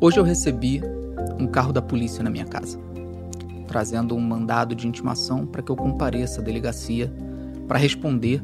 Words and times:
Hoje 0.00 0.16
eu 0.16 0.22
recebi 0.22 0.80
um 1.40 1.46
carro 1.48 1.72
da 1.72 1.82
polícia 1.82 2.22
na 2.22 2.30
minha 2.30 2.44
casa, 2.44 2.78
trazendo 3.66 4.14
um 4.14 4.20
mandado 4.20 4.72
de 4.72 4.86
intimação 4.86 5.44
para 5.44 5.60
que 5.60 5.72
eu 5.72 5.76
compareça 5.76 6.40
à 6.40 6.44
delegacia 6.44 7.12
para 7.66 7.78
responder 7.78 8.40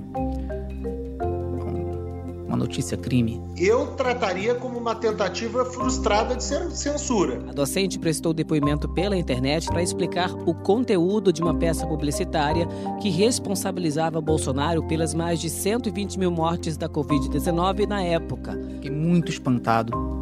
uma 2.45 2.57
notícia 2.57 2.97
crime. 2.97 3.41
Eu 3.57 3.87
trataria 3.95 4.57
como 4.57 4.77
uma 4.77 4.97
tentativa 4.97 5.65
frustrada 5.65 6.35
de 6.35 6.43
censura. 6.43 7.45
A 7.49 7.53
docente 7.53 8.01
prestou 8.01 8.35
depoimento 8.35 8.89
pela 8.89 9.17
internet 9.17 9.69
para 9.69 9.81
explicar 9.81 10.35
o 10.35 10.55
conteúdo 10.55 11.33
de 11.33 11.41
uma 11.41 11.55
peça 11.55 11.87
publicitária 11.87 12.67
que 13.01 13.11
responsabilizava 13.11 14.21
Bolsonaro 14.21 14.83
pelas 14.89 15.15
mais 15.15 15.41
de 15.41 15.49
120 15.49 16.19
mil 16.19 16.33
mortes 16.33 16.77
da 16.77 16.89
Covid-19 16.89 17.87
na 17.87 18.03
época. 18.03 18.59
Fiquei 18.73 18.91
muito 18.91 19.31
espantado 19.31 20.14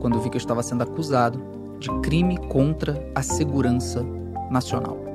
quando 0.00 0.20
vi 0.20 0.30
que 0.30 0.36
eu 0.36 0.40
estava 0.40 0.62
sendo 0.62 0.82
acusado 0.82 1.40
de 1.78 1.88
crime 2.00 2.36
contra 2.48 3.10
a 3.14 3.22
segurança 3.22 4.04
nacional 4.50 5.08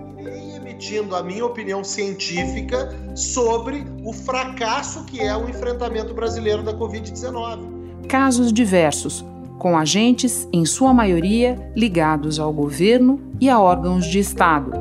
emitindo 0.84 1.16
a 1.16 1.24
minha 1.24 1.46
opinião 1.46 1.84
científica 1.84 2.94
sobre 3.16 3.86
o 4.04 4.12
fracasso 4.12 5.06
que 5.06 5.22
é 5.22 5.36
o 5.36 5.50
enfrentamento 5.50 6.14
brasileiro 6.14 6.62
da 6.62 6.74
Covid-19. 6.74 8.08
Casos 8.10 8.52
diversos, 8.52 9.24
com 9.58 9.78
agentes, 9.78 10.48
em 10.52 10.66
sua 10.66 10.94
maioria, 10.94 11.72
ligados 11.74 12.38
ao 12.38 12.52
governo 12.52 13.22
e 13.40 13.50
a 13.50 13.60
órgãos 13.60 14.06
de 14.06 14.20
Estado. 14.20 14.74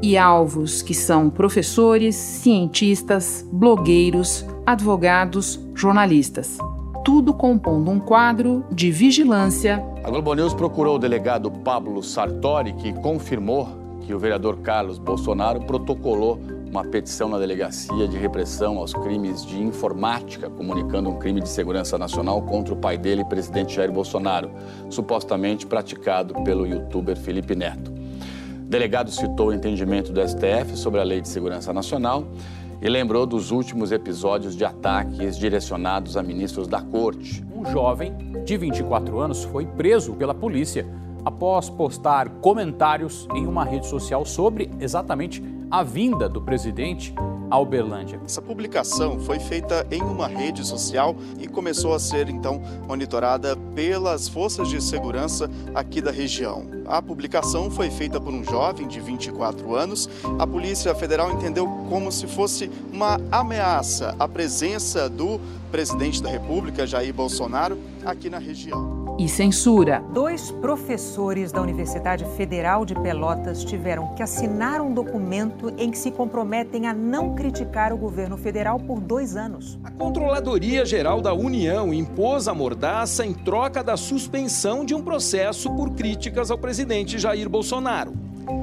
E 0.00 0.16
alvos 0.16 0.80
que 0.80 0.94
são 0.94 1.28
professores, 1.28 2.16
cientistas, 2.16 3.44
blogueiros, 3.52 4.46
advogados, 4.64 5.60
jornalistas. 5.74 6.56
Tudo 7.04 7.32
compondo 7.32 7.90
um 7.90 7.98
quadro 7.98 8.64
de 8.70 8.90
vigilância. 8.90 9.82
A 10.04 10.10
Globo 10.10 10.34
News 10.34 10.54
procurou 10.54 10.96
o 10.96 10.98
delegado 10.98 11.50
Pablo 11.50 12.02
Sartori, 12.02 12.72
que 12.74 12.92
confirmou 12.92 13.68
que 14.02 14.14
o 14.14 14.18
vereador 14.18 14.58
Carlos 14.58 14.98
Bolsonaro 14.98 15.60
protocolou 15.60 16.40
uma 16.70 16.84
petição 16.84 17.28
na 17.28 17.38
delegacia 17.38 18.06
de 18.06 18.16
repressão 18.16 18.78
aos 18.78 18.92
crimes 18.92 19.44
de 19.44 19.60
informática, 19.62 20.50
comunicando 20.50 21.08
um 21.08 21.18
crime 21.18 21.40
de 21.40 21.48
segurança 21.48 21.96
nacional 21.96 22.42
contra 22.42 22.74
o 22.74 22.76
pai 22.76 22.98
dele, 22.98 23.24
presidente 23.24 23.74
Jair 23.74 23.90
Bolsonaro, 23.90 24.50
supostamente 24.90 25.66
praticado 25.66 26.34
pelo 26.42 26.66
youtuber 26.66 27.16
Felipe 27.16 27.54
Neto. 27.54 27.90
O 27.90 28.70
delegado 28.70 29.10
citou 29.10 29.48
o 29.48 29.52
entendimento 29.54 30.12
do 30.12 30.20
STF 30.20 30.76
sobre 30.76 31.00
a 31.00 31.04
Lei 31.04 31.22
de 31.22 31.28
Segurança 31.28 31.72
Nacional 31.72 32.26
e 32.80 32.88
lembrou 32.88 33.26
dos 33.26 33.50
últimos 33.50 33.92
episódios 33.92 34.56
de 34.56 34.64
ataques 34.64 35.36
direcionados 35.36 36.16
a 36.16 36.22
ministros 36.22 36.68
da 36.68 36.80
corte. 36.80 37.44
Um 37.52 37.64
jovem 37.64 38.12
de 38.44 38.56
24 38.56 39.18
anos 39.18 39.44
foi 39.44 39.66
preso 39.66 40.14
pela 40.14 40.34
polícia 40.34 40.86
após 41.24 41.68
postar 41.68 42.28
comentários 42.40 43.26
em 43.34 43.46
uma 43.46 43.64
rede 43.64 43.86
social 43.86 44.24
sobre 44.24 44.70
exatamente 44.80 45.42
a 45.70 45.82
vinda 45.82 46.28
do 46.28 46.40
presidente 46.40 47.14
a 47.50 47.58
Uberlândia. 47.58 48.20
Essa 48.24 48.42
publicação 48.42 49.18
foi 49.20 49.38
feita 49.38 49.86
em 49.90 50.02
uma 50.02 50.26
rede 50.26 50.66
social 50.66 51.16
e 51.38 51.46
começou 51.46 51.94
a 51.94 51.98
ser 51.98 52.28
então 52.28 52.62
monitorada 52.86 53.56
pelas 53.74 54.28
forças 54.28 54.68
de 54.68 54.82
segurança 54.82 55.50
aqui 55.74 56.00
da 56.00 56.10
região. 56.10 56.66
A 56.86 57.00
publicação 57.00 57.70
foi 57.70 57.90
feita 57.90 58.20
por 58.20 58.32
um 58.32 58.44
jovem 58.44 58.86
de 58.86 59.00
24 59.00 59.74
anos. 59.74 60.08
A 60.38 60.46
Polícia 60.46 60.94
Federal 60.94 61.30
entendeu 61.30 61.66
como 61.88 62.10
se 62.10 62.26
fosse 62.26 62.70
uma 62.92 63.20
ameaça 63.30 64.14
à 64.18 64.28
presença 64.28 65.08
do 65.08 65.40
presidente 65.68 66.22
da 66.22 66.28
República, 66.28 66.86
Jair 66.86 67.14
Bolsonaro, 67.14 67.78
aqui 68.04 68.28
na 68.28 68.38
região 68.38 68.98
e 69.18 69.28
censura. 69.28 70.02
Dois 70.14 70.52
professores 70.52 71.50
da 71.50 71.60
Universidade 71.60 72.24
Federal 72.36 72.84
de 72.86 72.94
Pelotas 72.94 73.64
tiveram 73.64 74.14
que 74.14 74.22
assinar 74.22 74.80
um 74.80 74.94
documento 74.94 75.74
em 75.76 75.90
que 75.90 75.98
se 75.98 76.12
comprometem 76.12 76.86
a 76.86 76.94
não 76.94 77.34
criticar 77.34 77.92
o 77.92 77.98
governo 77.98 78.36
federal 78.36 78.78
por 78.78 79.00
dois 79.00 79.36
anos. 79.36 79.76
A 79.82 79.90
Controladoria 79.90 80.86
Geral 80.86 81.20
da 81.20 81.34
União 81.34 81.92
impôs 81.92 82.46
a 82.46 82.54
mordaça 82.54 83.26
em 83.26 83.34
troca 83.34 83.82
da 83.82 83.96
suspensão 83.96 84.84
de 84.84 84.94
um 84.94 85.02
processo 85.02 85.68
por 85.74 85.90
críticas 85.90 86.50
ao 86.52 86.58
presidente 86.58 87.18
Jair 87.18 87.48
Bolsonaro. 87.48 88.12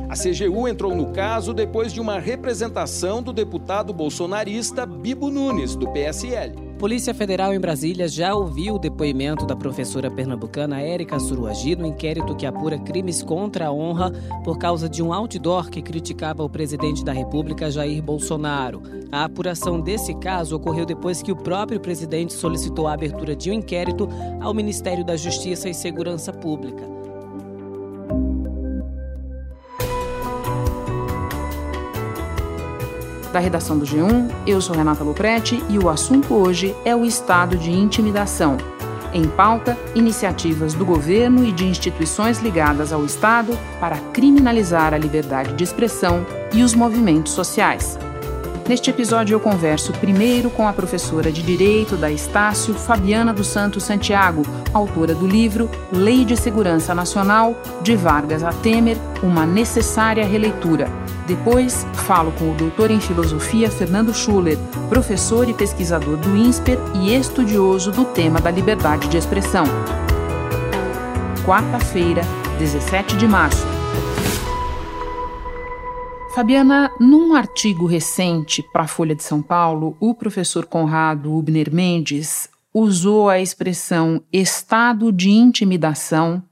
A 0.09 0.13
CGU 0.13 0.67
entrou 0.67 0.95
no 0.95 1.07
caso 1.11 1.53
depois 1.53 1.91
de 1.91 1.99
uma 1.99 2.17
representação 2.17 3.21
do 3.21 3.33
deputado 3.33 3.93
bolsonarista 3.93 4.85
Bibo 4.85 5.29
Nunes, 5.29 5.75
do 5.75 5.87
PSL. 5.89 6.64
Polícia 6.77 7.13
Federal 7.13 7.53
em 7.53 7.59
Brasília 7.59 8.05
já 8.05 8.35
ouviu 8.35 8.75
o 8.75 8.79
depoimento 8.79 9.45
da 9.45 9.55
professora 9.55 10.11
pernambucana 10.11 10.81
Érica 10.81 11.17
Suruagi 11.19 11.73
no 11.73 11.85
inquérito 11.85 12.35
que 12.35 12.45
apura 12.45 12.77
crimes 12.77 13.23
contra 13.23 13.67
a 13.67 13.71
honra 13.71 14.11
por 14.43 14.57
causa 14.57 14.89
de 14.89 15.01
um 15.01 15.13
outdoor 15.13 15.69
que 15.69 15.81
criticava 15.81 16.43
o 16.43 16.49
presidente 16.49 17.03
da 17.03 17.13
República, 17.13 17.71
Jair 17.71 18.03
Bolsonaro. 18.03 18.83
A 19.09 19.23
apuração 19.23 19.79
desse 19.79 20.13
caso 20.15 20.57
ocorreu 20.57 20.85
depois 20.85 21.21
que 21.21 21.31
o 21.31 21.35
próprio 21.35 21.79
presidente 21.79 22.33
solicitou 22.33 22.87
a 22.87 22.93
abertura 22.93 23.35
de 23.35 23.49
um 23.49 23.53
inquérito 23.53 24.09
ao 24.41 24.53
Ministério 24.53 25.05
da 25.05 25.15
Justiça 25.15 25.69
e 25.69 25.73
Segurança 25.73 26.33
Pública. 26.33 26.94
Da 33.35 33.39
redação 33.41 33.77
do 33.77 33.85
G1. 33.85 34.31
Eu 34.47 34.61
sou 34.61 34.73
Renata 34.73 35.03
Luprete 35.03 35.61
e 35.67 35.77
o 35.77 35.89
assunto 35.89 36.33
hoje 36.33 36.73
é 36.85 36.95
o 36.95 37.03
estado 37.03 37.57
de 37.57 37.69
intimidação. 37.69 38.55
Em 39.13 39.27
pauta, 39.27 39.77
iniciativas 39.93 40.73
do 40.73 40.85
governo 40.85 41.45
e 41.45 41.51
de 41.51 41.65
instituições 41.65 42.39
ligadas 42.39 42.93
ao 42.93 43.03
Estado 43.03 43.57
para 43.77 43.97
criminalizar 44.13 44.93
a 44.93 44.97
liberdade 44.97 45.53
de 45.53 45.65
expressão 45.65 46.25
e 46.53 46.63
os 46.63 46.73
movimentos 46.73 47.33
sociais. 47.33 47.99
Neste 48.67 48.89
episódio, 48.89 49.35
eu 49.35 49.39
converso 49.39 49.93
primeiro 49.93 50.49
com 50.49 50.67
a 50.67 50.73
professora 50.73 51.31
de 51.31 51.43
Direito 51.43 51.95
da 51.95 52.09
Estácio, 52.09 52.73
Fabiana 52.73 53.31
dos 53.31 53.45
Santos 53.45 53.83
Santiago, 53.83 54.41
autora 54.73 55.13
do 55.13 55.27
livro 55.27 55.69
Lei 55.91 56.25
de 56.25 56.35
Segurança 56.35 56.95
Nacional, 56.95 57.55
de 57.83 57.95
Vargas 57.95 58.43
a 58.43 58.51
Temer, 58.51 58.97
uma 59.21 59.45
necessária 59.45 60.25
releitura. 60.25 60.89
Depois, 61.27 61.85
falo 61.93 62.31
com 62.31 62.51
o 62.51 62.55
doutor 62.55 62.89
em 62.89 62.99
filosofia 62.99 63.69
Fernando 63.69 64.11
Schuller, 64.11 64.57
professor 64.89 65.47
e 65.47 65.53
pesquisador 65.53 66.17
do 66.17 66.35
INSPER 66.35 66.79
e 66.95 67.15
estudioso 67.15 67.91
do 67.91 68.03
tema 68.03 68.41
da 68.41 68.49
liberdade 68.49 69.07
de 69.07 69.17
expressão. 69.17 69.65
Quarta-feira, 71.45 72.23
17 72.57 73.15
de 73.15 73.27
março. 73.27 73.74
Fabiana, 76.35 76.91
num 76.99 77.33
artigo 77.33 77.85
recente 77.85 78.61
para 78.73 78.83
a 78.83 78.87
Folha 78.87 79.15
de 79.15 79.23
São 79.23 79.41
Paulo, 79.41 79.95
o 80.01 80.13
professor 80.13 80.65
Conrado 80.65 81.33
Ubner 81.33 81.73
Mendes 81.73 82.49
usou 82.73 83.29
a 83.29 83.39
expressão 83.39 84.21
estado 84.33 85.13
de 85.13 85.29
intimidação 85.29 86.43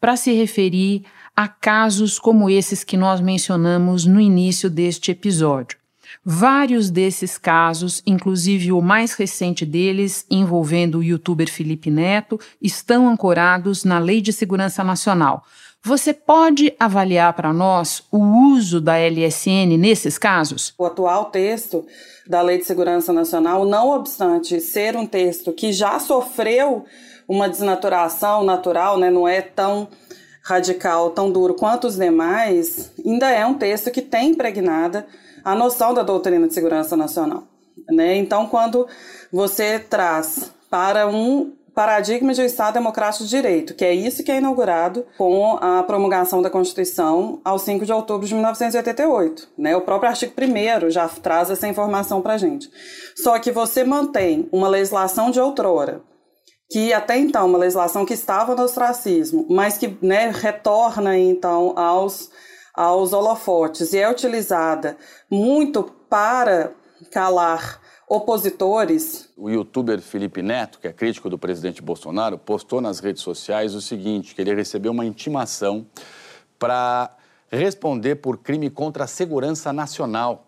para 0.00 0.14
se 0.16 0.32
referir 0.32 1.02
a 1.34 1.48
casos 1.48 2.16
como 2.16 2.48
esses 2.48 2.84
que 2.84 2.96
nós 2.96 3.20
mencionamos 3.20 4.06
no 4.06 4.20
início 4.20 4.70
deste 4.70 5.10
episódio. 5.10 5.78
Vários 6.24 6.88
desses 6.88 7.36
casos, 7.36 8.02
inclusive 8.06 8.70
o 8.70 8.80
mais 8.80 9.14
recente 9.14 9.66
deles, 9.66 10.24
envolvendo 10.30 10.98
o 10.98 11.02
youtuber 11.02 11.50
Felipe 11.50 11.90
Neto, 11.90 12.38
estão 12.62 13.08
ancorados 13.08 13.82
na 13.82 13.98
Lei 13.98 14.20
de 14.20 14.32
Segurança 14.32 14.84
Nacional. 14.84 15.44
Você 15.86 16.14
pode 16.14 16.74
avaliar 16.80 17.34
para 17.34 17.52
nós 17.52 18.04
o 18.10 18.16
uso 18.16 18.80
da 18.80 18.96
LSN 18.96 19.76
nesses 19.78 20.16
casos? 20.16 20.72
O 20.78 20.86
atual 20.86 21.26
texto 21.26 21.84
da 22.26 22.40
Lei 22.40 22.56
de 22.56 22.64
Segurança 22.64 23.12
Nacional, 23.12 23.66
não 23.66 23.90
obstante 23.90 24.58
ser 24.60 24.96
um 24.96 25.06
texto 25.06 25.52
que 25.52 25.74
já 25.74 25.98
sofreu 25.98 26.86
uma 27.28 27.50
desnaturação 27.50 28.42
natural, 28.42 28.96
né, 28.96 29.10
não 29.10 29.28
é 29.28 29.42
tão 29.42 29.86
radical, 30.42 31.10
tão 31.10 31.30
duro 31.30 31.52
quanto 31.52 31.86
os 31.86 31.96
demais, 31.96 32.90
ainda 33.04 33.30
é 33.30 33.44
um 33.44 33.52
texto 33.52 33.90
que 33.90 34.00
tem 34.00 34.30
impregnada 34.30 35.06
a 35.44 35.54
noção 35.54 35.92
da 35.92 36.02
doutrina 36.02 36.48
de 36.48 36.54
segurança 36.54 36.96
nacional. 36.96 37.44
Né? 37.90 38.16
Então, 38.16 38.46
quando 38.46 38.88
você 39.30 39.78
traz 39.78 40.50
para 40.70 41.06
um 41.06 41.52
paradigma 41.74 42.32
de 42.32 42.40
um 42.40 42.44
Estado 42.44 42.74
democrático 42.74 43.24
de 43.24 43.30
direito, 43.30 43.74
que 43.74 43.84
é 43.84 43.92
isso 43.92 44.22
que 44.22 44.30
é 44.30 44.36
inaugurado 44.36 45.04
com 45.18 45.58
a 45.60 45.82
promulgação 45.82 46.40
da 46.40 46.48
Constituição 46.48 47.40
ao 47.44 47.58
5 47.58 47.84
de 47.84 47.92
outubro 47.92 48.26
de 48.26 48.34
1988. 48.34 49.48
Né? 49.58 49.76
O 49.76 49.80
próprio 49.80 50.10
artigo 50.10 50.32
1 50.38 50.90
já 50.90 51.08
traz 51.08 51.50
essa 51.50 51.66
informação 51.66 52.22
para 52.22 52.34
a 52.34 52.38
gente. 52.38 52.70
Só 53.16 53.38
que 53.38 53.50
você 53.50 53.82
mantém 53.82 54.48
uma 54.52 54.68
legislação 54.68 55.30
de 55.30 55.40
outrora, 55.40 56.00
que 56.70 56.92
até 56.92 57.18
então, 57.18 57.46
uma 57.46 57.58
legislação 57.58 58.06
que 58.06 58.14
estava 58.14 58.54
no 58.54 58.62
ostracismo, 58.62 59.44
mas 59.50 59.76
que 59.76 59.98
né, 60.00 60.30
retorna 60.32 61.18
então 61.18 61.76
aos, 61.76 62.30
aos 62.72 63.12
holofotes 63.12 63.92
e 63.92 63.98
é 63.98 64.08
utilizada 64.08 64.96
muito 65.28 65.82
para 66.08 66.72
calar 67.10 67.83
opositores. 68.08 69.30
O 69.36 69.48
youtuber 69.50 70.00
Felipe 70.00 70.42
Neto, 70.42 70.78
que 70.78 70.88
é 70.88 70.92
crítico 70.92 71.30
do 71.30 71.38
presidente 71.38 71.82
Bolsonaro, 71.82 72.38
postou 72.38 72.80
nas 72.80 73.00
redes 73.00 73.22
sociais 73.22 73.74
o 73.74 73.80
seguinte: 73.80 74.34
que 74.34 74.40
ele 74.40 74.54
recebeu 74.54 74.92
uma 74.92 75.04
intimação 75.04 75.86
para 76.58 77.16
responder 77.48 78.16
por 78.16 78.38
crime 78.38 78.70
contra 78.70 79.04
a 79.04 79.06
segurança 79.06 79.72
nacional. 79.72 80.46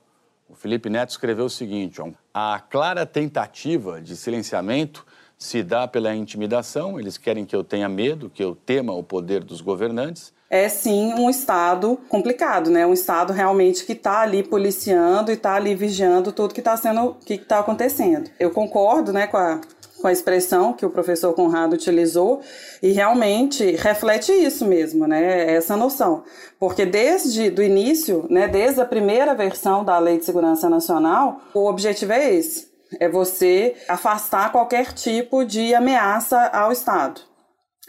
O 0.48 0.54
Felipe 0.54 0.88
Neto 0.88 1.10
escreveu 1.10 1.46
o 1.46 1.50
seguinte: 1.50 2.00
a 2.32 2.60
clara 2.60 3.04
tentativa 3.04 4.00
de 4.00 4.16
silenciamento 4.16 5.06
se 5.38 5.62
dá 5.62 5.86
pela 5.86 6.14
intimidação, 6.14 6.98
eles 6.98 7.18
querem 7.18 7.44
que 7.44 7.54
eu 7.54 7.62
tenha 7.62 7.88
medo, 7.88 8.30
que 8.30 8.42
eu 8.42 8.54
tema 8.54 8.94
o 8.94 9.02
poder 9.02 9.44
dos 9.44 9.60
governantes. 9.60 10.32
É 10.48 10.69
sim 10.69 11.12
um 11.14 11.28
estado 11.28 11.98
complicado, 12.08 12.70
né? 12.70 12.87
Um 12.87 12.93
estado 12.93 13.32
realmente 13.32 13.84
que 13.84 13.93
está 13.93 14.20
ali 14.20 14.43
policiando 14.43 15.31
e 15.31 15.34
está 15.34 15.54
ali 15.54 15.75
vigiando 15.75 16.31
tudo 16.31 16.54
que 16.54 16.60
está 16.60 16.76
sendo, 16.76 17.16
que 17.26 17.34
está 17.34 17.58
acontecendo. 17.58 18.31
Eu 18.38 18.50
concordo, 18.50 19.12
né, 19.12 19.26
com 19.26 19.37
a 19.37 19.60
com 20.00 20.08
a 20.08 20.12
expressão 20.12 20.72
que 20.72 20.84
o 20.84 20.90
professor 20.90 21.32
Conrado 21.32 21.72
utilizou 21.72 22.40
e 22.82 22.93
realmente 22.93 23.72
reflete 23.76 24.31
isso 24.31 24.66
mesmo, 24.66 25.06
né? 25.06 25.54
Essa 25.54 25.76
noção, 25.76 26.22
porque 26.60 26.84
desde 26.84 27.50
do 27.50 27.62
início, 27.62 28.26
né, 28.31 28.46
desde 28.46 28.81
a 28.81 28.84
primeira 28.84 29.34
versão 29.34 29.84
da 29.84 29.99
Lei 29.99 30.19
de 30.19 30.25
Segurança 30.25 30.69
Nacional, 30.69 31.40
o 31.54 31.66
objetivo 31.66 32.12
é 32.12 32.34
esse: 32.34 32.69
é 33.00 33.08
você 33.08 33.75
afastar 33.88 34.52
qualquer 34.52 34.92
tipo 34.92 35.44
de 35.44 35.75
ameaça 35.75 36.38
ao 36.49 36.70
Estado. 36.70 37.20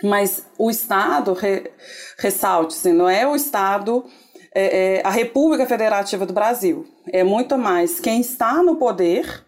Mas 0.03 0.45
o 0.57 0.69
Estado, 0.69 1.33
re, 1.33 1.71
ressalte-se, 2.17 2.91
não 2.94 3.09
é 3.09 3.25
o 3.25 3.35
Estado, 3.35 4.05
é, 4.53 4.97
é 4.97 5.01
a 5.03 5.09
República 5.09 5.65
Federativa 5.65 6.25
do 6.25 6.33
Brasil. 6.33 6.85
É 7.11 7.23
muito 7.23 7.57
mais 7.57 7.99
quem 7.99 8.21
está 8.21 8.61
no 8.61 8.75
poder 8.75 9.46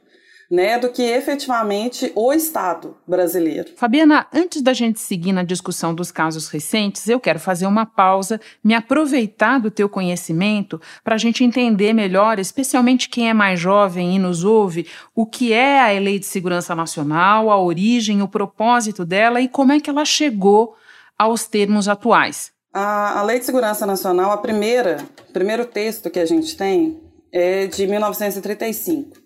né, 0.49 0.79
do 0.79 0.89
que 0.89 1.03
efetivamente 1.03 2.11
o 2.15 2.33
Estado 2.33 2.97
brasileiro. 3.07 3.69
Fabiana, 3.75 4.25
antes 4.33 4.61
da 4.61 4.73
gente 4.73 4.99
seguir 4.99 5.31
na 5.31 5.43
discussão 5.43 5.93
dos 5.93 6.11
casos 6.11 6.49
recentes, 6.49 7.07
eu 7.07 7.19
quero 7.19 7.39
fazer 7.39 7.67
uma 7.67 7.85
pausa, 7.85 8.41
me 8.63 8.73
aproveitar 8.73 9.59
do 9.59 9.69
teu 9.69 9.87
conhecimento 9.87 10.81
para 11.03 11.15
a 11.15 11.17
gente 11.19 11.43
entender 11.43 11.93
melhor, 11.93 12.39
especialmente 12.39 13.09
quem 13.09 13.29
é 13.29 13.33
mais 13.33 13.59
jovem 13.59 14.15
e 14.15 14.19
nos 14.19 14.43
ouve, 14.43 14.87
o 15.13 15.25
que 15.25 15.53
é 15.53 15.81
a 15.81 15.99
Lei 15.99 16.17
de 16.17 16.25
Segurança 16.25 16.73
Nacional, 16.73 17.51
a 17.51 17.61
origem, 17.61 18.23
o 18.23 18.27
propósito 18.27 19.05
dela 19.05 19.39
e 19.39 19.47
como 19.47 19.71
é 19.71 19.79
que 19.79 19.89
ela 19.89 20.05
chegou 20.05 20.75
aos 21.17 21.45
termos 21.45 21.87
atuais. 21.87 22.51
A, 22.73 23.19
a 23.19 23.23
Lei 23.23 23.39
de 23.39 23.45
Segurança 23.45 23.85
Nacional, 23.85 24.31
a 24.31 24.37
primeira, 24.37 24.97
primeiro 25.31 25.65
texto 25.65 26.09
que 26.09 26.19
a 26.19 26.25
gente 26.25 26.55
tem 26.57 26.99
é 27.31 27.67
de 27.67 27.85
1935. 27.85 29.18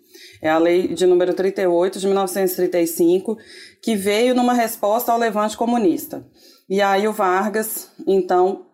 É 0.43 0.49
a 0.49 0.57
lei 0.57 0.89
de 0.89 1.05
número 1.05 1.33
38 1.33 1.99
de 1.99 2.05
1935, 2.05 3.37
que 3.81 3.95
veio 3.95 4.35
numa 4.35 4.53
resposta 4.53 5.09
ao 5.09 5.17
levante 5.17 5.55
comunista. 5.55 6.27
E 6.69 6.81
aí 6.81 7.07
o 7.07 7.13
Vargas, 7.13 7.89
então, 8.05 8.65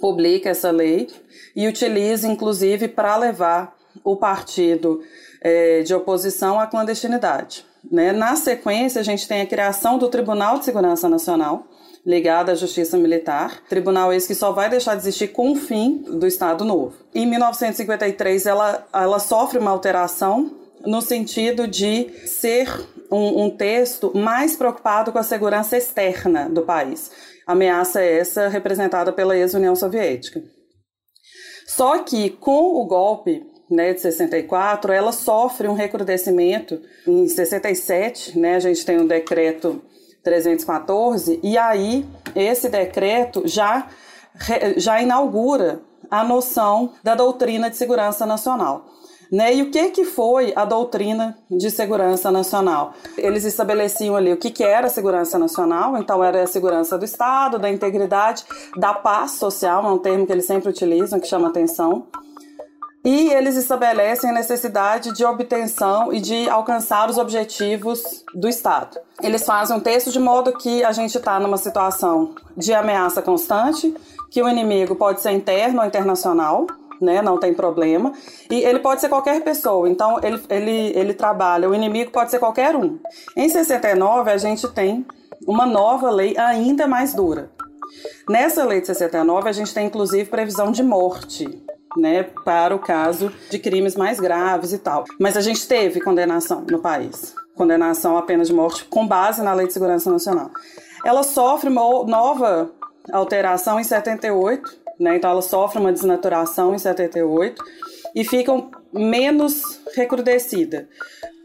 publica 0.00 0.48
essa 0.48 0.70
lei 0.70 1.10
e 1.54 1.68
utiliza, 1.68 2.26
inclusive, 2.26 2.88
para 2.88 3.14
levar 3.18 3.76
o 4.02 4.16
partido 4.16 5.02
é, 5.42 5.82
de 5.82 5.94
oposição 5.94 6.58
à 6.58 6.66
clandestinidade. 6.66 7.66
Né? 7.90 8.12
Na 8.12 8.34
sequência, 8.34 8.98
a 8.98 9.04
gente 9.04 9.28
tem 9.28 9.42
a 9.42 9.46
criação 9.46 9.98
do 9.98 10.08
Tribunal 10.08 10.60
de 10.60 10.64
Segurança 10.64 11.10
Nacional, 11.10 11.66
ligado 12.06 12.48
à 12.48 12.54
Justiça 12.54 12.96
Militar, 12.96 13.62
tribunal 13.68 14.14
esse 14.14 14.28
que 14.28 14.34
só 14.34 14.50
vai 14.50 14.70
deixar 14.70 14.94
de 14.94 15.02
existir 15.02 15.28
com 15.28 15.52
o 15.52 15.56
fim 15.56 15.98
do 15.98 16.26
Estado 16.26 16.64
Novo. 16.64 16.94
Em 17.14 17.26
1953, 17.26 18.46
ela, 18.46 18.88
ela 18.94 19.18
sofre 19.18 19.58
uma 19.58 19.70
alteração 19.70 20.61
no 20.86 21.00
sentido 21.00 21.66
de 21.66 22.10
ser 22.26 22.68
um, 23.10 23.44
um, 23.44 23.50
texto 23.50 24.16
mais 24.16 24.56
preocupado 24.56 25.12
com 25.12 25.18
a 25.18 25.22
segurança 25.22 25.76
externa 25.76 26.48
do 26.48 26.62
país. 26.62 27.10
Ameaça 27.46 28.02
essa 28.02 28.48
representada 28.48 29.12
pela 29.12 29.36
ex-União 29.36 29.74
Soviética. 29.74 30.42
Só 31.66 31.98
que 31.98 32.30
com 32.30 32.80
o 32.80 32.86
golpe 32.86 33.44
né, 33.70 33.94
de 33.94 34.00
64, 34.00 34.92
ela 34.92 35.12
sofre 35.12 35.66
um 35.66 35.74
recrudescimento. 35.74 36.80
Em 37.06 37.26
67, 37.26 38.38
né, 38.38 38.56
a 38.56 38.60
gente 38.60 38.84
tem 38.84 38.98
o 38.98 39.02
um 39.02 39.06
decreto 39.06 39.82
314, 40.22 41.40
e 41.42 41.58
aí 41.58 42.06
esse 42.36 42.68
decreto 42.68 43.42
já, 43.44 43.88
já 44.76 45.02
inaugura 45.02 45.80
a 46.10 46.22
noção 46.22 46.92
da 47.02 47.14
doutrina 47.14 47.70
de 47.70 47.76
segurança 47.76 48.26
nacional. 48.26 48.86
Né? 49.32 49.54
E 49.54 49.62
o 49.62 49.70
que, 49.70 49.88
que 49.88 50.04
foi 50.04 50.52
a 50.54 50.66
doutrina 50.66 51.38
de 51.50 51.70
segurança 51.70 52.30
nacional? 52.30 52.92
Eles 53.16 53.44
estabeleciam 53.44 54.14
ali 54.14 54.30
o 54.30 54.36
que, 54.36 54.50
que 54.50 54.62
era 54.62 54.88
a 54.88 54.90
segurança 54.90 55.38
nacional, 55.38 55.96
então 55.96 56.22
era 56.22 56.42
a 56.42 56.46
segurança 56.46 56.98
do 56.98 57.04
Estado, 57.06 57.58
da 57.58 57.70
integridade, 57.70 58.44
da 58.76 58.92
paz 58.92 59.32
social, 59.32 59.86
é 59.86 59.88
um 59.88 59.96
termo 59.96 60.26
que 60.26 60.32
eles 60.32 60.44
sempre 60.44 60.68
utilizam, 60.68 61.18
que 61.18 61.26
chama 61.26 61.48
atenção. 61.48 62.06
E 63.02 63.30
eles 63.30 63.56
estabelecem 63.56 64.28
a 64.28 64.34
necessidade 64.34 65.12
de 65.14 65.24
obtenção 65.24 66.12
e 66.12 66.20
de 66.20 66.48
alcançar 66.50 67.08
os 67.08 67.16
objetivos 67.16 68.22
do 68.34 68.48
Estado. 68.48 68.98
Eles 69.22 69.44
fazem 69.44 69.74
um 69.74 69.80
texto 69.80 70.12
de 70.12 70.20
modo 70.20 70.52
que 70.52 70.84
a 70.84 70.92
gente 70.92 71.16
está 71.16 71.40
numa 71.40 71.56
situação 71.56 72.34
de 72.54 72.74
ameaça 72.74 73.22
constante, 73.22 73.92
que 74.30 74.42
o 74.42 74.48
inimigo 74.48 74.94
pode 74.94 75.20
ser 75.20 75.32
interno 75.32 75.80
ou 75.80 75.86
internacional, 75.86 76.66
né? 77.02 77.20
Não 77.20 77.38
tem 77.38 77.52
problema. 77.52 78.12
E 78.50 78.62
ele 78.64 78.78
pode 78.78 79.00
ser 79.00 79.08
qualquer 79.08 79.42
pessoa, 79.42 79.88
então 79.88 80.18
ele, 80.22 80.40
ele, 80.48 80.92
ele 80.98 81.14
trabalha, 81.14 81.68
o 81.68 81.74
inimigo 81.74 82.10
pode 82.10 82.30
ser 82.30 82.38
qualquer 82.38 82.76
um. 82.76 82.98
Em 83.36 83.48
69, 83.48 84.30
a 84.30 84.36
gente 84.38 84.68
tem 84.68 85.04
uma 85.46 85.66
nova 85.66 86.10
lei 86.10 86.36
ainda 86.38 86.86
mais 86.86 87.12
dura. 87.12 87.50
Nessa 88.28 88.64
lei 88.64 88.80
de 88.80 88.86
69, 88.86 89.48
a 89.48 89.52
gente 89.52 89.74
tem 89.74 89.86
inclusive 89.86 90.30
previsão 90.30 90.70
de 90.70 90.82
morte. 90.82 91.62
Né, 91.94 92.22
para 92.42 92.74
o 92.74 92.78
caso 92.78 93.30
de 93.50 93.58
crimes 93.58 93.94
mais 93.94 94.18
graves 94.18 94.72
e 94.72 94.78
tal. 94.78 95.04
Mas 95.20 95.36
a 95.36 95.42
gente 95.42 95.68
teve 95.68 96.00
condenação 96.00 96.64
no 96.70 96.78
país, 96.78 97.34
condenação 97.54 98.16
à 98.16 98.22
pena 98.22 98.46
de 98.46 98.54
morte 98.54 98.86
com 98.86 99.06
base 99.06 99.42
na 99.42 99.52
Lei 99.52 99.66
de 99.66 99.74
Segurança 99.74 100.10
Nacional. 100.10 100.50
Ela 101.04 101.22
sofre 101.22 101.68
uma 101.68 101.82
nova 102.04 102.70
alteração 103.12 103.80
em 103.80 103.84
78, 103.84 104.81
né? 104.98 105.16
Então 105.16 105.30
ela 105.30 105.42
sofre 105.42 105.78
uma 105.78 105.92
desnaturação 105.92 106.74
em 106.74 106.78
78 106.78 107.62
e 108.14 108.24
fica 108.24 108.52
menos 108.92 109.80
recrudescida, 109.94 110.88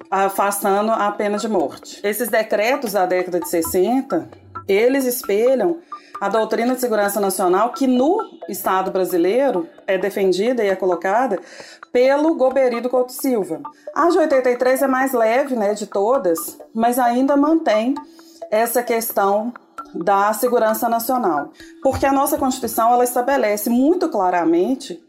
afastando 0.09 0.91
a 0.91 1.11
pena 1.11 1.37
de 1.37 1.47
morte. 1.47 1.99
Esses 2.03 2.29
decretos 2.29 2.93
da 2.93 3.05
década 3.05 3.39
de 3.39 3.49
60, 3.49 4.29
eles 4.67 5.05
espelham 5.05 5.79
a 6.19 6.29
doutrina 6.29 6.73
de 6.73 6.81
segurança 6.81 7.19
nacional 7.19 7.71
que 7.71 7.85
no 7.85 8.19
Estado 8.49 8.91
brasileiro 8.91 9.67
é 9.85 9.97
defendida 9.97 10.63
e 10.63 10.67
é 10.67 10.75
colocada 10.75 11.39
pelo 11.91 12.35
Goberido 12.35 12.89
Couto 12.89 13.13
Silva. 13.13 13.61
A 13.95 14.09
de 14.09 14.17
83 14.17 14.81
é 14.81 14.87
mais 14.87 15.13
leve, 15.13 15.55
né, 15.55 15.73
de 15.73 15.87
todas, 15.87 16.57
mas 16.73 16.97
ainda 16.97 17.37
mantém 17.37 17.93
essa 18.49 18.81
questão 18.81 19.53
da 19.93 20.33
segurança 20.33 20.87
nacional. 20.89 21.51
Porque 21.81 22.05
a 22.05 22.11
nossa 22.11 22.37
Constituição 22.37 22.91
ela 22.91 23.03
estabelece 23.03 23.69
muito 23.69 24.09
claramente 24.09 25.01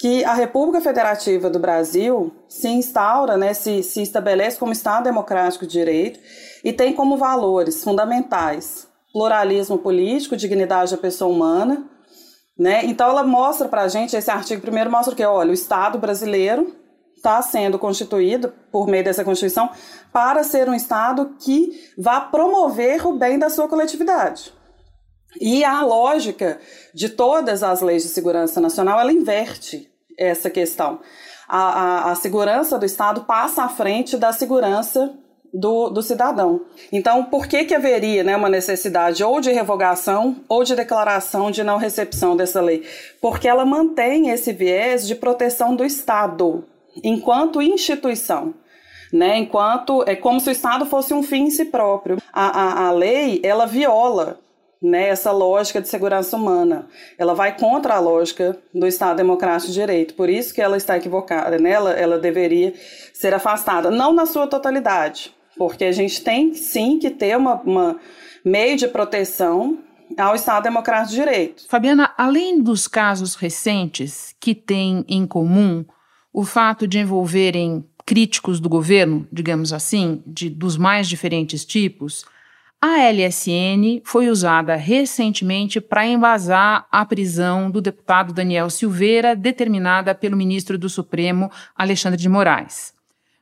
que 0.00 0.24
a 0.24 0.32
República 0.32 0.80
Federativa 0.80 1.50
do 1.50 1.58
Brasil 1.58 2.32
se 2.48 2.68
instaura, 2.68 3.36
né, 3.36 3.52
se, 3.52 3.82
se 3.82 4.00
estabelece 4.00 4.58
como 4.58 4.72
Estado 4.72 5.04
democrático 5.04 5.66
de 5.66 5.72
direito 5.72 6.20
e 6.62 6.72
tem 6.72 6.92
como 6.92 7.16
valores 7.16 7.82
fundamentais 7.82 8.86
pluralismo 9.12 9.78
político, 9.78 10.36
dignidade 10.36 10.92
da 10.92 10.98
pessoa 10.98 11.32
humana, 11.32 11.84
né? 12.56 12.84
Então 12.84 13.08
ela 13.08 13.22
mostra 13.22 13.68
para 13.68 13.82
a 13.82 13.88
gente, 13.88 14.16
esse 14.16 14.30
artigo 14.30 14.60
primeiro 14.60 14.90
mostra 14.90 15.14
que, 15.14 15.24
olha, 15.24 15.50
o 15.50 15.54
Estado 15.54 15.98
brasileiro 15.98 16.74
está 17.18 17.42
sendo 17.42 17.78
constituído 17.78 18.52
por 18.72 18.86
meio 18.86 19.04
dessa 19.04 19.24
Constituição 19.24 19.70
para 20.12 20.42
ser 20.42 20.68
um 20.68 20.74
Estado 20.74 21.36
que 21.38 21.92
vá 21.98 22.20
promover 22.20 23.06
o 23.06 23.18
bem 23.18 23.38
da 23.38 23.50
sua 23.50 23.68
coletividade. 23.68 24.52
E 25.40 25.62
a 25.64 25.82
lógica 25.82 26.58
de 26.94 27.10
todas 27.10 27.62
as 27.62 27.82
leis 27.82 28.02
de 28.02 28.08
segurança 28.08 28.60
nacional, 28.60 28.98
ela 28.98 29.12
inverte 29.12 29.90
essa 30.16 30.48
questão. 30.48 31.00
A, 31.46 31.58
a, 31.58 32.12
a 32.12 32.14
segurança 32.14 32.78
do 32.78 32.86
Estado 32.86 33.22
passa 33.22 33.62
à 33.62 33.68
frente 33.68 34.16
da 34.16 34.32
segurança 34.32 35.14
do, 35.52 35.88
do, 35.90 36.02
cidadão. 36.02 36.62
Então, 36.92 37.24
por 37.24 37.46
que, 37.46 37.64
que 37.64 37.74
haveria 37.74 38.22
né, 38.22 38.36
uma 38.36 38.48
necessidade 38.48 39.24
ou 39.24 39.40
de 39.40 39.50
revogação 39.50 40.36
ou 40.48 40.62
de 40.62 40.74
declaração 40.74 41.50
de 41.50 41.62
não 41.62 41.78
recepção 41.78 42.36
dessa 42.36 42.60
lei? 42.60 42.84
Porque 43.20 43.48
ela 43.48 43.64
mantém 43.64 44.30
esse 44.30 44.52
viés 44.52 45.06
de 45.06 45.14
proteção 45.14 45.74
do 45.74 45.84
Estado, 45.84 46.64
enquanto 47.02 47.62
instituição. 47.62 48.54
Né, 49.10 49.38
enquanto 49.38 50.04
é 50.06 50.14
como 50.14 50.38
se 50.38 50.50
o 50.50 50.52
Estado 50.52 50.84
fosse 50.84 51.14
um 51.14 51.22
fim 51.22 51.44
em 51.44 51.50
si 51.50 51.64
próprio. 51.64 52.18
A, 52.30 52.84
a, 52.84 52.88
a 52.88 52.90
lei 52.90 53.40
ela 53.42 53.64
viola 53.64 54.38
né, 54.82 55.08
essa 55.08 55.32
lógica 55.32 55.80
de 55.80 55.88
segurança 55.88 56.36
humana. 56.36 56.86
Ela 57.16 57.34
vai 57.34 57.56
contra 57.56 57.94
a 57.94 58.00
lógica 58.00 58.56
do 58.72 58.86
Estado 58.86 59.16
Democrático 59.16 59.68
de 59.68 59.80
Direito. 59.80 60.14
Por 60.14 60.28
isso 60.28 60.54
que 60.54 60.60
ela 60.60 60.76
está 60.76 60.96
equivocada, 60.96 61.58
né? 61.58 61.70
ela, 61.70 61.92
ela 61.92 62.18
deveria 62.18 62.74
ser 63.12 63.34
afastada. 63.34 63.90
Não 63.90 64.12
na 64.12 64.26
sua 64.26 64.46
totalidade, 64.46 65.34
porque 65.56 65.84
a 65.84 65.92
gente 65.92 66.22
tem 66.22 66.54
sim 66.54 66.98
que 66.98 67.10
ter 67.10 67.36
uma, 67.36 67.54
uma 67.62 67.96
meio 68.44 68.76
de 68.76 68.88
proteção 68.88 69.78
ao 70.16 70.34
Estado 70.34 70.62
Democrático 70.62 71.10
de 71.10 71.16
Direito. 71.16 71.68
Fabiana, 71.68 72.12
além 72.16 72.62
dos 72.62 72.88
casos 72.88 73.34
recentes 73.34 74.34
que 74.40 74.54
têm 74.54 75.04
em 75.08 75.26
comum 75.26 75.84
o 76.38 76.44
fato 76.44 76.86
de 76.86 77.00
envolverem 77.00 77.84
críticos 78.06 78.60
do 78.60 78.68
governo, 78.68 79.26
digamos 79.32 79.72
assim, 79.72 80.22
de, 80.24 80.48
dos 80.48 80.76
mais 80.76 81.08
diferentes 81.08 81.64
tipos, 81.64 82.24
a 82.80 83.10
LSN 83.10 84.00
foi 84.04 84.28
usada 84.28 84.76
recentemente 84.76 85.80
para 85.80 86.06
embasar 86.06 86.86
a 86.92 87.04
prisão 87.04 87.68
do 87.68 87.80
deputado 87.80 88.32
Daniel 88.32 88.70
Silveira, 88.70 89.34
determinada 89.34 90.14
pelo 90.14 90.36
ministro 90.36 90.78
do 90.78 90.88
Supremo, 90.88 91.50
Alexandre 91.74 92.20
de 92.20 92.28
Moraes. 92.28 92.94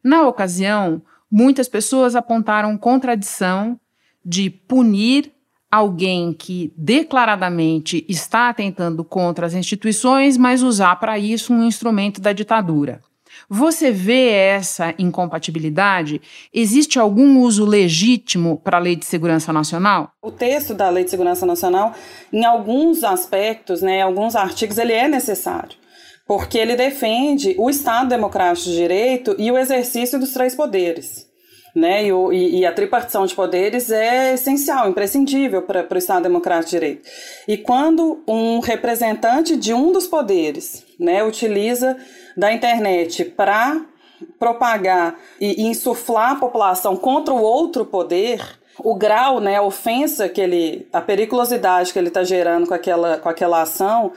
Na 0.02 0.26
ocasião, 0.26 1.02
muitas 1.30 1.68
pessoas 1.68 2.16
apontaram 2.16 2.78
contradição 2.78 3.78
de 4.24 4.48
punir 4.48 5.34
alguém 5.70 6.32
que 6.32 6.73
declaradamente 6.76 8.04
está 8.08 8.49
atentando 8.49 9.04
contra 9.04 9.46
as 9.46 9.54
instituições, 9.54 10.37
mas 10.37 10.62
usar 10.62 10.96
para 10.96 11.18
isso 11.18 11.52
um 11.52 11.64
instrumento 11.64 12.20
da 12.20 12.32
ditadura. 12.32 13.00
Você 13.49 13.92
vê 13.92 14.28
essa 14.30 14.94
incompatibilidade? 14.99 16.20
Existe 16.52 16.99
algum 16.99 17.40
uso 17.40 17.64
legítimo 17.64 18.61
para 18.62 18.78
a 18.78 18.80
Lei 18.80 18.96
de 18.96 19.04
Segurança 19.04 19.52
Nacional? 19.52 20.11
O 20.23 20.32
texto 20.32 20.75
da 20.75 20.88
Lei 20.88 21.04
de 21.04 21.11
Segurança 21.11 21.46
Nacional, 21.46 21.94
em 22.32 22.44
alguns 22.44 23.04
aspectos, 23.04 23.82
né, 23.82 24.02
alguns 24.02 24.35
artigos, 24.35 24.78
ele 24.78 24.92
é 24.92 25.06
necessário, 25.06 25.76
porque 26.26 26.58
ele 26.58 26.75
defende 26.76 27.54
o 27.58 27.70
Estado 27.70 28.08
Democrático 28.08 28.68
de 28.68 28.76
Direito 28.76 29.37
e 29.38 29.50
o 29.50 29.58
exercício 29.58 30.18
dos 30.18 30.32
três 30.32 30.54
poderes. 30.54 31.25
Né? 31.76 32.06
E, 32.06 32.12
o, 32.12 32.33
e, 32.33 32.61
e, 32.61 32.66
a 32.66 32.73
tripartição 32.73 33.26
de 33.26 33.35
poderes 33.35 33.90
é 33.90 34.33
essencial, 34.33 34.88
imprescindível 34.88 35.61
para 35.61 35.87
o 35.92 35.99
Estado 35.99 36.23
Democrático 36.23 36.71
de 36.71 36.71
Direito. 36.71 37.09
E 37.47 37.59
quando 37.59 38.23
um 38.26 38.61
representante 38.61 39.59
de 39.59 39.75
um 39.75 39.92
dos 39.92 40.06
poderes 40.06 40.87
né, 40.99 41.23
utiliza 41.23 41.99
da 42.35 42.50
internet 42.50 43.26
para 43.26 43.85
propagar 44.38 45.18
e, 45.38 45.64
e 45.64 45.66
insuflar 45.66 46.33
a 46.33 46.37
população 46.37 46.97
contra 46.97 47.35
o 47.35 47.42
outro 47.42 47.85
poder, 47.85 48.40
o 48.78 48.95
grau, 48.95 49.38
né, 49.38 49.56
a 49.56 49.62
ofensa 49.62 50.30
que 50.30 50.40
ele, 50.40 50.88
a 50.90 51.02
periculosidade 51.02 51.92
que 51.92 51.99
ele 51.99 52.09
está 52.09 52.25
gerando 52.25 52.66
com 52.66 52.73
aquela, 52.75 53.18
com 53.18 53.28
aquela 53.28 53.61
ação 53.61 54.12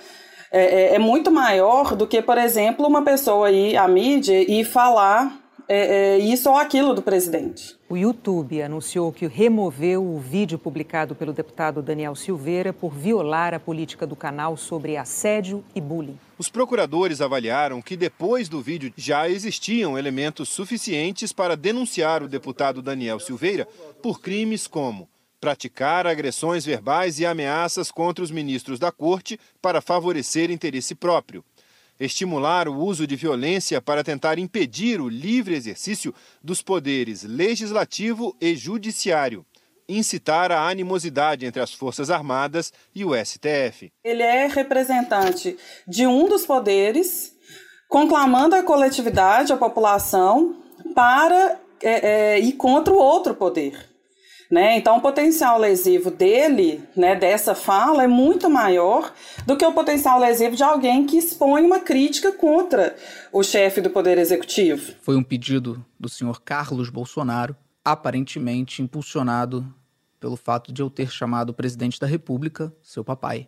é, 0.52 0.64
é, 0.64 0.96
é, 0.96 1.00
muito 1.00 1.30
maior 1.30 1.96
do 1.96 2.08
que, 2.08 2.22
por 2.22 2.38
exemplo, 2.38 2.88
uma 2.88 3.04
pessoa 3.04 3.52
ir 3.52 3.78
à 3.78 3.88
mídia 3.88 4.42
e 4.50 4.64
falar 4.64 5.39
é, 5.70 6.16
é, 6.16 6.18
isso 6.18 6.50
ou 6.50 6.58
aquilo 6.58 6.96
do 6.96 7.02
presidente. 7.04 7.78
O 7.88 7.96
YouTube 7.96 8.60
anunciou 8.60 9.14
que 9.14 9.28
removeu 9.28 10.04
o 10.04 10.18
vídeo 10.18 10.58
publicado 10.58 11.14
pelo 11.14 11.32
deputado 11.32 11.84
Daniel 11.84 12.16
Silveira 12.16 12.74
por 12.74 12.92
violar 12.92 13.54
a 13.54 13.60
política 13.60 14.08
do 14.08 14.16
canal 14.16 14.58
sobre 14.58 14.98
assédio 14.98 15.64
e 15.76 15.80
bullying. 15.80 16.18
Os 16.40 16.50
procuradores 16.50 17.22
avaliaram 17.22 17.84
que 17.84 17.96
depois 17.96 18.50
do 18.50 18.60
vídeo 18.62 18.92
já 18.98 19.30
existiam 19.30 19.96
elementos 19.96 20.50
suficientes 20.50 21.32
para 21.32 21.56
denunciar 21.56 22.24
o 22.24 22.28
deputado 22.28 22.82
Daniel 22.82 23.20
Silveira 23.20 23.68
por 24.02 24.20
crimes 24.20 24.66
como 24.66 25.08
praticar 25.40 26.08
agressões 26.08 26.66
verbais 26.66 27.20
e 27.20 27.26
ameaças 27.28 27.92
contra 27.92 28.24
os 28.24 28.32
ministros 28.32 28.80
da 28.80 28.92
corte 28.92 29.40
para 29.62 29.82
favorecer 29.82 30.50
interesse 30.50 30.96
próprio 30.96 31.44
estimular 32.00 32.68
o 32.68 32.78
uso 32.78 33.06
de 33.06 33.16
violência 33.16 33.82
para 33.82 34.04
tentar 34.04 34.40
impedir 34.40 35.02
o 35.02 35.10
livre 35.10 35.56
exercício 35.56 36.14
dos 36.42 36.62
poderes 36.62 37.24
legislativo 37.24 38.36
e 38.40 38.56
judiciário, 38.56 39.46
incitar 39.88 40.52
a 40.52 40.68
animosidade 40.68 41.46
entre 41.46 41.62
as 41.62 41.74
Forças 41.74 42.10
Armadas 42.10 42.72
e 42.96 43.04
o 43.04 43.14
STF. 43.14 43.92
Ele 44.04 44.24
é 44.24 44.48
representante 44.48 45.58
de 45.88 46.08
um 46.08 46.28
dos 46.28 46.46
poderes, 46.46 47.36
conclamando 47.88 48.56
a 48.56 48.64
coletividade, 48.64 49.52
a 49.52 49.58
população, 49.58 50.56
para 50.94 51.60
é, 51.82 52.36
é, 52.36 52.40
ir 52.40 52.54
contra 52.54 52.94
o 52.94 52.98
outro 52.98 53.34
poder. 53.34 53.89
Né? 54.50 54.78
Então, 54.78 54.98
o 54.98 55.02
potencial 55.02 55.60
lesivo 55.60 56.10
dele, 56.10 56.84
né, 56.96 57.16
dessa 57.16 57.54
fala, 57.54 58.04
é 58.04 58.08
muito 58.08 58.50
maior 58.50 59.14
do 59.46 59.56
que 59.56 59.64
o 59.64 59.72
potencial 59.72 60.20
lesivo 60.20 60.56
de 60.56 60.64
alguém 60.64 61.06
que 61.06 61.18
expõe 61.18 61.64
uma 61.64 61.80
crítica 61.80 62.32
contra 62.32 62.96
o 63.32 63.44
chefe 63.44 63.80
do 63.80 63.92
Poder 63.92 64.18
Executivo. 64.18 64.96
Foi 65.02 65.16
um 65.16 65.22
pedido 65.22 65.86
do 66.00 66.10
senhor 66.10 66.42
Carlos 66.42 66.90
Bolsonaro, 66.90 67.56
aparentemente 67.86 68.82
impulsionado 68.82 69.64
pelo 70.20 70.36
fato 70.36 70.74
de 70.74 70.82
eu 70.82 70.90
ter 70.90 71.12
chamado 71.12 71.52
o 71.52 71.54
presidente 71.54 72.00
da 72.00 72.08
República, 72.08 72.74
seu 72.82 73.04
papai, 73.04 73.48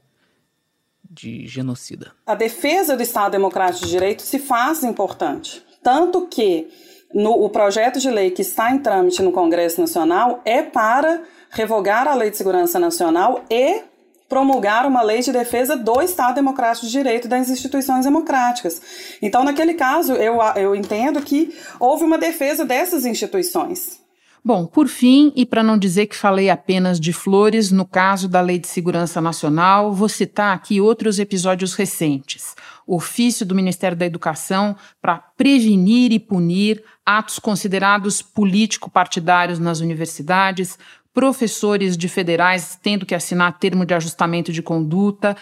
de 1.09 1.47
genocida. 1.47 2.11
A 2.27 2.35
defesa 2.35 2.95
do 2.95 3.01
Estado 3.01 3.31
Democrático 3.31 3.85
de 3.85 3.91
Direito 3.91 4.21
se 4.21 4.37
faz 4.37 4.83
importante. 4.83 5.63
Tanto 5.83 6.27
que 6.27 6.69
no, 7.13 7.31
o 7.31 7.49
projeto 7.49 7.99
de 7.99 8.09
lei 8.09 8.31
que 8.31 8.41
está 8.41 8.71
em 8.71 8.79
trâmite 8.79 9.21
no 9.21 9.31
Congresso 9.31 9.79
Nacional 9.79 10.41
é 10.45 10.61
para 10.61 11.21
revogar 11.49 12.07
a 12.07 12.15
Lei 12.15 12.29
de 12.29 12.37
Segurança 12.37 12.79
Nacional 12.79 13.43
e 13.49 13.81
promulgar 14.29 14.85
uma 14.85 15.01
lei 15.01 15.19
de 15.19 15.31
defesa 15.31 15.75
do 15.75 16.01
Estado 16.01 16.35
Democrático 16.35 16.85
de 16.85 16.91
Direito 16.91 17.27
das 17.27 17.49
instituições 17.49 18.05
democráticas. 18.05 18.81
Então, 19.21 19.43
naquele 19.43 19.73
caso, 19.73 20.13
eu, 20.13 20.39
eu 20.55 20.73
entendo 20.73 21.21
que 21.21 21.53
houve 21.77 22.05
uma 22.05 22.17
defesa 22.17 22.63
dessas 22.63 23.05
instituições. 23.05 23.99
Bom, 24.43 24.65
por 24.65 24.87
fim, 24.87 25.33
e 25.35 25.45
para 25.45 25.61
não 25.61 25.77
dizer 25.77 26.07
que 26.07 26.15
falei 26.15 26.49
apenas 26.49 26.99
de 26.99 27.13
flores, 27.13 27.71
no 27.71 27.85
caso 27.85 28.27
da 28.29 28.41
Lei 28.41 28.57
de 28.57 28.67
Segurança 28.67 29.19
Nacional, 29.19 29.93
vou 29.93 30.09
citar 30.09 30.55
aqui 30.55 30.79
outros 30.79 31.19
episódios 31.19 31.73
recentes 31.73 32.55
ofício 32.93 33.45
do 33.45 33.55
Ministério 33.55 33.97
da 33.97 34.05
Educação 34.05 34.75
para 35.01 35.17
prevenir 35.17 36.11
e 36.11 36.19
punir 36.19 36.83
atos 37.05 37.39
considerados 37.39 38.21
político-partidários 38.21 39.59
nas 39.59 39.79
universidades, 39.79 40.77
professores 41.13 41.95
de 41.95 42.09
federais 42.09 42.77
tendo 42.81 43.05
que 43.05 43.15
assinar 43.15 43.57
termo 43.59 43.85
de 43.85 43.93
ajustamento 43.93 44.51
de 44.51 44.61
conduta, 44.61 45.37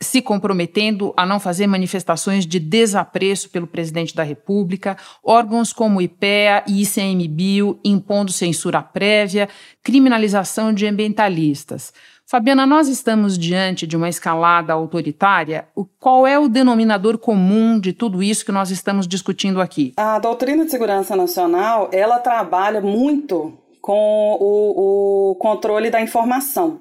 se 0.00 0.20
comprometendo 0.20 1.14
a 1.16 1.24
não 1.24 1.40
fazer 1.40 1.66
manifestações 1.66 2.46
de 2.46 2.58
desapreço 2.58 3.48
pelo 3.50 3.66
presidente 3.66 4.14
da 4.14 4.22
República, 4.22 4.96
órgãos 5.22 5.72
como 5.72 6.00
IPEA 6.00 6.64
e 6.66 6.82
ICMBio 6.82 7.78
impondo 7.84 8.32
censura 8.32 8.82
prévia, 8.82 9.48
criminalização 9.82 10.72
de 10.72 10.86
ambientalistas. 10.86 11.92
Fabiana, 12.26 12.66
nós 12.66 12.88
estamos 12.88 13.38
diante 13.38 13.86
de 13.86 13.96
uma 13.96 14.08
escalada 14.08 14.72
autoritária. 14.72 15.68
Qual 16.00 16.26
é 16.26 16.38
o 16.38 16.48
denominador 16.48 17.18
comum 17.18 17.78
de 17.78 17.92
tudo 17.92 18.22
isso 18.22 18.46
que 18.46 18.52
nós 18.52 18.70
estamos 18.70 19.06
discutindo 19.06 19.60
aqui? 19.60 19.92
A 19.96 20.18
doutrina 20.18 20.64
de 20.64 20.70
segurança 20.70 21.14
nacional, 21.14 21.90
ela 21.92 22.18
trabalha 22.18 22.80
muito 22.80 23.52
com 23.80 24.38
o, 24.40 25.32
o 25.32 25.34
controle 25.34 25.90
da 25.90 26.00
informação. 26.00 26.80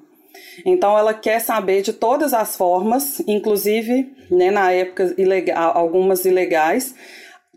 Então, 0.66 0.98
ela 0.98 1.13
quer 1.13 1.40
saber 1.40 1.82
de 1.82 1.94
todas 1.94 2.34
as 2.34 2.56
formas, 2.56 3.22
inclusive, 3.28 4.16
né, 4.30 4.52
na 4.52 4.72
época, 4.72 5.13
ilegal, 5.18 5.78
algumas 5.78 6.25
ilegais, 6.25 6.96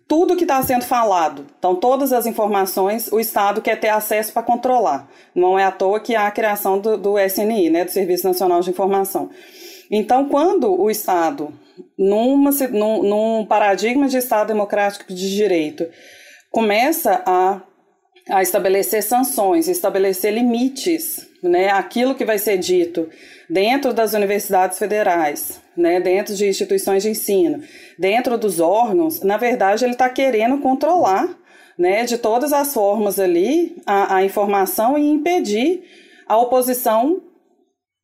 tudo 0.09 0.37
que 0.37 0.45
está 0.45 0.62
sendo 0.62 0.85
falado. 0.85 1.47
Então, 1.59 1.75
todas 1.75 2.12
as 2.12 2.26
informações 2.26 3.11
o 3.11 3.18
Estado 3.18 3.61
quer 3.61 3.78
ter 3.78 3.88
acesso 3.88 4.33
para 4.33 4.42
controlar. 4.42 5.09
Não 5.35 5.59
é 5.59 5.64
à 5.64 5.71
toa 5.71 6.00
que 6.00 6.14
há 6.14 6.26
a 6.26 6.30
criação 6.30 6.78
do, 6.78 6.97
do 6.97 7.18
SNI, 7.18 7.71
né, 7.71 7.85
do 7.85 7.90
Serviço 7.90 8.26
Nacional 8.26 8.61
de 8.61 8.71
Informação. 8.71 9.30
Então, 9.90 10.28
quando 10.28 10.80
o 10.80 10.90
Estado, 10.90 11.52
numa, 11.99 12.50
num, 12.71 13.02
num 13.02 13.47
paradigma 13.47 14.09
de 14.09 14.16
Estado 14.16 14.49
democrático 14.49 15.12
de 15.12 15.35
direito, 15.35 15.87
começa 16.50 17.23
a, 17.26 17.61
a 18.30 18.42
estabelecer 18.42 19.02
sanções, 19.02 19.68
estabelecer 19.68 20.33
limites, 20.33 21.28
né, 21.48 21.70
aquilo 21.70 22.14
que 22.14 22.24
vai 22.24 22.38
ser 22.38 22.58
dito 22.58 23.08
dentro 23.48 23.92
das 23.92 24.14
universidades 24.14 24.78
federais, 24.78 25.60
né, 25.76 26.00
dentro 26.00 26.34
de 26.34 26.48
instituições 26.48 27.02
de 27.02 27.10
ensino, 27.10 27.62
dentro 27.98 28.36
dos 28.36 28.60
órgãos, 28.60 29.20
na 29.20 29.36
verdade 29.36 29.84
ele 29.84 29.92
está 29.92 30.08
querendo 30.08 30.58
controlar, 30.58 31.28
né, 31.78 32.04
de 32.04 32.18
todas 32.18 32.52
as 32.52 32.72
formas 32.72 33.18
ali 33.18 33.76
a, 33.86 34.16
a 34.16 34.24
informação 34.24 34.96
e 34.96 35.06
impedir 35.06 35.84
a 36.26 36.36
oposição 36.38 37.22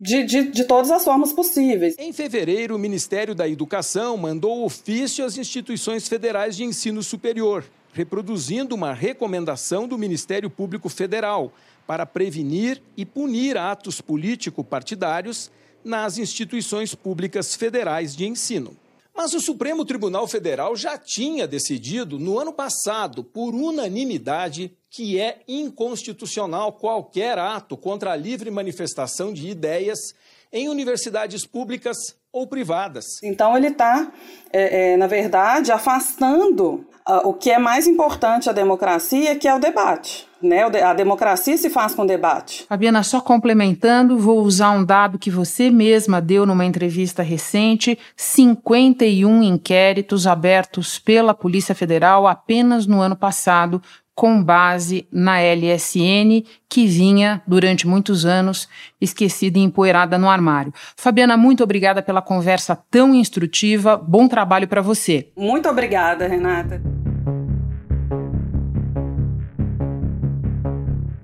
de, 0.00 0.24
de, 0.24 0.42
de, 0.50 0.64
todas 0.64 0.90
as 0.90 1.04
formas 1.04 1.32
possíveis. 1.32 1.94
Em 1.96 2.12
fevereiro, 2.12 2.74
o 2.74 2.78
Ministério 2.78 3.36
da 3.36 3.48
Educação 3.48 4.16
mandou 4.16 4.64
ofício 4.64 5.24
às 5.24 5.38
instituições 5.38 6.08
federais 6.08 6.56
de 6.56 6.64
ensino 6.64 7.04
superior, 7.04 7.64
reproduzindo 7.92 8.74
uma 8.74 8.92
recomendação 8.92 9.86
do 9.86 9.96
Ministério 9.96 10.50
Público 10.50 10.88
Federal 10.88 11.52
para 11.86 12.06
prevenir 12.06 12.82
e 12.96 13.04
punir 13.04 13.56
atos 13.56 14.00
político-partidários 14.00 15.50
nas 15.84 16.18
instituições 16.18 16.94
públicas 16.94 17.54
federais 17.54 18.14
de 18.14 18.26
ensino. 18.26 18.76
Mas 19.14 19.34
o 19.34 19.40
Supremo 19.40 19.84
Tribunal 19.84 20.26
Federal 20.26 20.74
já 20.74 20.96
tinha 20.96 21.46
decidido 21.46 22.18
no 22.18 22.38
ano 22.38 22.52
passado, 22.52 23.22
por 23.22 23.54
unanimidade, 23.54 24.72
que 24.88 25.20
é 25.20 25.40
inconstitucional 25.46 26.72
qualquer 26.72 27.38
ato 27.38 27.76
contra 27.76 28.12
a 28.12 28.16
livre 28.16 28.50
manifestação 28.50 29.32
de 29.32 29.48
ideias 29.48 30.14
em 30.50 30.68
universidades 30.68 31.46
públicas 31.46 31.96
ou 32.32 32.46
privadas. 32.46 33.20
Então, 33.22 33.56
ele 33.56 33.68
está, 33.68 34.10
é, 34.52 34.92
é, 34.92 34.96
na 34.96 35.06
verdade, 35.06 35.70
afastando 35.70 36.86
uh, 37.06 37.28
o 37.28 37.34
que 37.34 37.50
é 37.50 37.58
mais 37.58 37.86
importante 37.86 38.48
à 38.48 38.52
democracia, 38.52 39.36
que 39.36 39.46
é 39.46 39.54
o 39.54 39.58
debate. 39.58 40.26
Né? 40.42 40.64
A 40.82 40.92
democracia 40.92 41.56
se 41.56 41.70
faz 41.70 41.94
com 41.94 42.04
debate. 42.04 42.64
Fabiana, 42.68 43.04
só 43.04 43.20
complementando, 43.20 44.18
vou 44.18 44.40
usar 44.40 44.72
um 44.72 44.84
dado 44.84 45.18
que 45.18 45.30
você 45.30 45.70
mesma 45.70 46.20
deu 46.20 46.44
numa 46.44 46.64
entrevista 46.64 47.22
recente: 47.22 47.96
51 48.16 49.42
inquéritos 49.42 50.26
abertos 50.26 50.98
pela 50.98 51.32
Polícia 51.32 51.76
Federal 51.76 52.26
apenas 52.26 52.86
no 52.86 53.00
ano 53.00 53.14
passado 53.14 53.80
com 54.14 54.42
base 54.42 55.06
na 55.10 55.40
LSN, 55.40 56.44
que 56.68 56.86
vinha, 56.86 57.42
durante 57.46 57.86
muitos 57.86 58.24
anos, 58.24 58.68
esquecida 59.00 59.58
e 59.58 59.62
empoeirada 59.62 60.18
no 60.18 60.28
armário. 60.28 60.72
Fabiana, 60.96 61.36
muito 61.36 61.62
obrigada 61.62 62.02
pela 62.02 62.22
conversa 62.22 62.76
tão 62.90 63.14
instrutiva. 63.14 63.96
Bom 63.96 64.28
trabalho 64.28 64.68
para 64.68 64.82
você. 64.82 65.30
Muito 65.36 65.68
obrigada, 65.68 66.26
Renata. 66.28 66.80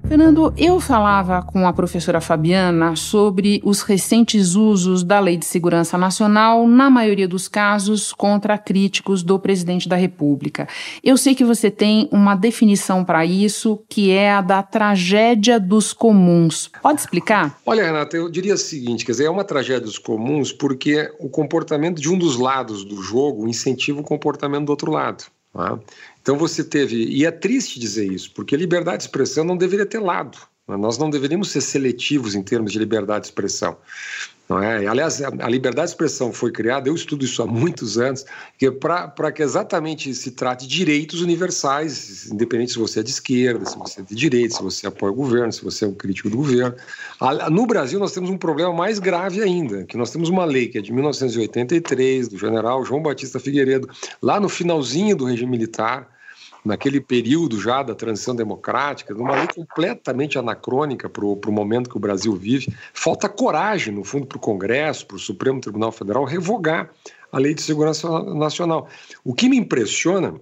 Fernando, 0.08 0.54
eu 0.56 0.80
falava 0.80 1.42
com 1.42 1.68
a 1.68 1.72
professora 1.72 2.18
Fabiana 2.18 2.96
sobre 2.96 3.60
os 3.62 3.82
recentes 3.82 4.54
usos 4.54 5.04
da 5.04 5.20
Lei 5.20 5.36
de 5.36 5.44
Segurança 5.44 5.98
Nacional, 5.98 6.66
na 6.66 6.88
maioria 6.88 7.28
dos 7.28 7.46
casos, 7.46 8.10
contra 8.14 8.56
críticos 8.56 9.22
do 9.22 9.38
presidente 9.38 9.86
da 9.86 9.96
República. 9.96 10.66
Eu 11.04 11.18
sei 11.18 11.34
que 11.34 11.44
você 11.44 11.70
tem 11.70 12.08
uma 12.10 12.34
definição 12.34 13.04
para 13.04 13.26
isso, 13.26 13.84
que 13.86 14.10
é 14.10 14.32
a 14.32 14.40
da 14.40 14.62
tragédia 14.62 15.60
dos 15.60 15.92
comuns. 15.92 16.70
Pode 16.80 17.00
explicar? 17.00 17.58
Olha, 17.66 17.84
Renata, 17.84 18.16
eu 18.16 18.30
diria 18.30 18.54
o 18.54 18.58
seguinte: 18.58 19.04
quer 19.04 19.12
dizer, 19.12 19.24
é 19.24 19.30
uma 19.30 19.44
tragédia 19.44 19.82
dos 19.82 19.98
comuns 19.98 20.50
porque 20.50 21.12
o 21.20 21.28
comportamento 21.28 22.00
de 22.00 22.08
um 22.08 22.16
dos 22.16 22.38
lados 22.38 22.82
do 22.82 23.02
jogo 23.02 23.46
incentiva 23.46 24.00
o 24.00 24.04
comportamento 24.04 24.64
do 24.64 24.70
outro 24.70 24.90
lado. 24.90 25.24
Tá? 25.52 25.78
Então 26.28 26.36
você 26.36 26.62
teve, 26.62 27.06
e 27.06 27.24
é 27.24 27.30
triste 27.30 27.80
dizer 27.80 28.04
isso, 28.12 28.30
porque 28.34 28.54
liberdade 28.54 28.98
de 28.98 29.04
expressão 29.04 29.46
não 29.46 29.56
deveria 29.56 29.86
ter 29.86 29.98
lado. 29.98 30.36
Né? 30.68 30.76
Nós 30.76 30.98
não 30.98 31.08
deveríamos 31.08 31.50
ser 31.50 31.62
seletivos 31.62 32.34
em 32.34 32.42
termos 32.42 32.70
de 32.70 32.78
liberdade 32.78 33.22
de 33.22 33.28
expressão. 33.28 33.78
Não 34.46 34.62
é? 34.62 34.86
Aliás, 34.86 35.22
a 35.22 35.48
liberdade 35.48 35.86
de 35.86 35.92
expressão 35.92 36.30
foi 36.30 36.52
criada, 36.52 36.86
eu 36.86 36.94
estudo 36.94 37.24
isso 37.24 37.42
há 37.42 37.46
muitos 37.46 37.96
anos, 37.96 38.26
é 38.60 38.70
para 38.70 39.32
que 39.32 39.42
exatamente 39.42 40.14
se 40.14 40.32
trate 40.32 40.66
de 40.66 40.76
direitos 40.76 41.22
universais, 41.22 42.30
independente 42.30 42.72
se 42.72 42.78
você 42.78 43.00
é 43.00 43.02
de 43.02 43.10
esquerda, 43.10 43.64
se 43.64 43.78
você 43.78 44.02
é 44.02 44.04
de 44.04 44.14
direita, 44.14 44.56
se 44.56 44.62
você 44.62 44.86
apoia 44.86 45.12
o 45.12 45.16
governo, 45.16 45.50
se 45.50 45.64
você 45.64 45.86
é 45.86 45.88
um 45.88 45.94
crítico 45.94 46.28
do 46.28 46.36
governo. 46.36 46.76
No 47.50 47.66
Brasil, 47.66 47.98
nós 47.98 48.12
temos 48.12 48.28
um 48.28 48.36
problema 48.36 48.74
mais 48.74 48.98
grave 48.98 49.42
ainda, 49.42 49.84
que 49.84 49.96
nós 49.96 50.10
temos 50.10 50.28
uma 50.28 50.44
lei 50.44 50.68
que 50.68 50.76
é 50.76 50.82
de 50.82 50.92
1983, 50.92 52.28
do 52.28 52.36
general 52.36 52.84
João 52.84 53.00
Batista 53.00 53.40
Figueiredo, 53.40 53.88
lá 54.20 54.38
no 54.38 54.50
finalzinho 54.50 55.16
do 55.16 55.24
regime 55.24 55.50
militar, 55.50 56.17
naquele 56.68 57.00
período 57.00 57.58
já 57.58 57.82
da 57.82 57.94
transição 57.94 58.36
democrática, 58.36 59.14
numa 59.14 59.34
lei 59.34 59.48
completamente 59.48 60.38
anacrônica 60.38 61.08
para 61.08 61.24
o 61.24 61.52
momento 61.52 61.88
que 61.88 61.96
o 61.96 62.00
Brasil 62.00 62.36
vive. 62.36 62.72
Falta 62.92 63.26
coragem, 63.26 63.94
no 63.94 64.04
fundo, 64.04 64.26
para 64.26 64.36
o 64.36 64.40
Congresso, 64.40 65.06
para 65.06 65.16
o 65.16 65.18
Supremo 65.18 65.60
Tribunal 65.62 65.90
Federal 65.90 66.24
revogar 66.24 66.90
a 67.32 67.38
Lei 67.38 67.54
de 67.54 67.62
Segurança 67.62 68.06
Nacional. 68.34 68.86
O 69.24 69.32
que 69.32 69.48
me 69.48 69.56
impressiona 69.56 70.38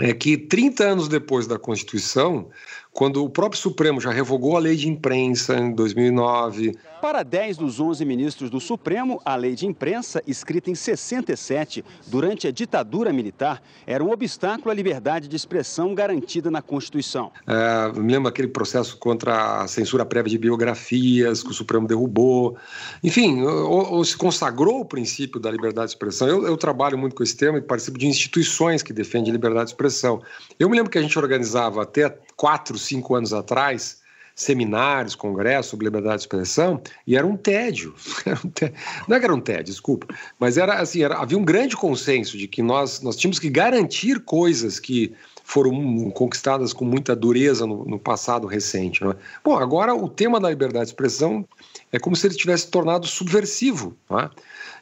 é 0.00 0.14
que 0.14 0.38
30 0.38 0.82
anos 0.82 1.08
depois 1.08 1.46
da 1.46 1.58
Constituição, 1.58 2.48
quando 2.92 3.24
o 3.24 3.30
próprio 3.30 3.60
Supremo 3.60 4.00
já 4.00 4.10
revogou 4.10 4.56
a 4.56 4.60
lei 4.60 4.76
de 4.76 4.88
imprensa 4.88 5.56
em 5.56 5.72
2009. 5.72 6.76
Para 7.00 7.22
10 7.22 7.56
dos 7.56 7.80
11 7.80 8.04
ministros 8.04 8.50
do 8.50 8.60
Supremo, 8.60 9.22
a 9.24 9.34
lei 9.34 9.54
de 9.54 9.66
imprensa, 9.66 10.22
escrita 10.26 10.70
em 10.70 10.74
67, 10.74 11.82
durante 12.06 12.46
a 12.46 12.50
ditadura 12.50 13.10
militar, 13.10 13.62
era 13.86 14.04
um 14.04 14.10
obstáculo 14.10 14.70
à 14.70 14.74
liberdade 14.74 15.26
de 15.26 15.34
expressão 15.34 15.94
garantida 15.94 16.50
na 16.50 16.60
Constituição. 16.60 17.32
É, 17.46 17.98
me 17.98 18.12
lembro 18.12 18.28
aquele 18.28 18.48
processo 18.48 18.98
contra 18.98 19.62
a 19.62 19.68
censura 19.68 20.04
prévia 20.04 20.30
de 20.30 20.38
biografias, 20.38 21.42
que 21.42 21.50
o 21.50 21.54
Supremo 21.54 21.86
derrubou. 21.86 22.58
Enfim, 23.02 23.42
ou, 23.42 23.94
ou 23.94 24.04
se 24.04 24.16
consagrou 24.16 24.80
o 24.80 24.84
princípio 24.84 25.40
da 25.40 25.50
liberdade 25.50 25.86
de 25.86 25.92
expressão. 25.92 26.28
Eu, 26.28 26.46
eu 26.46 26.56
trabalho 26.56 26.98
muito 26.98 27.16
com 27.16 27.22
esse 27.22 27.36
tema 27.36 27.56
e 27.56 27.62
participo 27.62 27.98
de 27.98 28.06
instituições 28.06 28.82
que 28.82 28.92
defendem 28.92 29.30
a 29.30 29.32
liberdade 29.32 29.66
de 29.66 29.70
expressão. 29.70 30.20
Eu 30.58 30.68
me 30.68 30.76
lembro 30.76 30.90
que 30.90 30.98
a 30.98 31.02
gente 31.02 31.18
organizava 31.18 31.82
até 31.82 32.18
quatro, 32.36 32.78
cinco 32.82 33.14
anos 33.14 33.32
atrás, 33.32 34.00
seminários, 34.34 35.14
congressos 35.14 35.70
sobre 35.70 35.86
liberdade 35.86 36.16
de 36.16 36.22
expressão, 36.22 36.82
e 37.06 37.16
era 37.16 37.26
um 37.26 37.36
tédio. 37.36 37.94
Não 39.06 39.16
é 39.16 39.18
que 39.18 39.24
era 39.26 39.34
um 39.34 39.40
tédio, 39.40 39.64
desculpa, 39.64 40.06
mas 40.38 40.56
era 40.56 40.74
assim, 40.80 41.02
era, 41.02 41.16
havia 41.18 41.36
um 41.36 41.44
grande 41.44 41.76
consenso 41.76 42.38
de 42.38 42.48
que 42.48 42.62
nós, 42.62 43.00
nós 43.02 43.16
tínhamos 43.16 43.38
que 43.38 43.50
garantir 43.50 44.20
coisas 44.20 44.78
que 44.78 45.12
foram 45.50 46.08
conquistadas 46.12 46.72
com 46.72 46.84
muita 46.84 47.16
dureza 47.16 47.66
no, 47.66 47.84
no 47.84 47.98
passado 47.98 48.46
recente. 48.46 49.02
É? 49.04 49.16
Bom, 49.42 49.56
agora 49.56 49.92
o 49.92 50.08
tema 50.08 50.38
da 50.38 50.48
liberdade 50.48 50.84
de 50.84 50.90
expressão 50.90 51.44
é 51.90 51.98
como 51.98 52.14
se 52.14 52.24
ele 52.28 52.36
tivesse 52.36 52.70
tornado 52.70 53.08
subversivo. 53.08 53.96
É? 54.12 54.30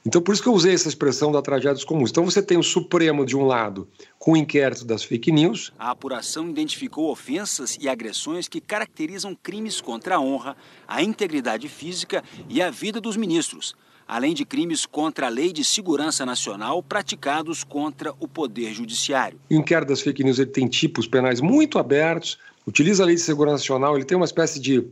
Então, 0.05 0.21
por 0.21 0.35
isso 0.35 0.43
que 0.43 0.49
eu 0.49 0.53
usei 0.53 0.75
essa 0.75 0.87
expressão 0.87 1.33
da 1.33 1.41
tragédia 1.41 1.73
dos 1.73 1.85
comuns. 1.85 2.11
Então, 2.11 2.23
você 2.23 2.43
tem 2.43 2.59
o 2.59 2.63
Supremo, 2.63 3.25
de 3.25 3.35
um 3.35 3.47
lado, 3.47 3.89
com 4.19 4.33
o 4.33 4.37
inquérito 4.37 4.85
das 4.85 5.03
fake 5.03 5.33
news. 5.33 5.73
A 5.79 5.91
apuração 5.91 6.51
identificou 6.51 7.11
ofensas 7.11 7.79
e 7.81 7.89
agressões 7.89 8.47
que 8.47 8.61
caracterizam 8.61 9.35
crimes 9.35 9.81
contra 9.81 10.17
a 10.17 10.21
honra, 10.21 10.55
a 10.87 11.03
integridade 11.03 11.67
física 11.67 12.23
e 12.47 12.61
a 12.61 12.71
vida 12.71 13.01
dos 13.01 13.17
ministros, 13.17 13.75
além 14.09 14.33
de 14.33 14.47
crimes 14.47 14.87
contra 14.87 15.27
a 15.27 15.29
lei 15.29 15.53
de 15.53 15.63
segurança 15.63 16.25
nacional 16.25 16.83
praticados 16.83 17.63
contra 17.63 18.15
o 18.19 18.27
Poder 18.27 18.73
Judiciário. 18.73 19.39
O 19.51 19.55
inquérito 19.55 19.91
das 19.91 20.01
fake 20.01 20.25
news 20.25 20.39
ele 20.39 20.51
tem 20.51 20.67
tipos 20.67 21.07
penais 21.07 21.43
muito 21.43 21.79
abertos, 21.79 22.39
utiliza 22.67 23.03
a 23.03 23.07
lei 23.07 23.15
de 23.15 23.21
segurança 23.21 23.57
nacional, 23.59 23.97
ele 23.97 24.07
tem 24.07 24.17
uma 24.17 24.25
espécie 24.25 24.59
de, 24.59 24.85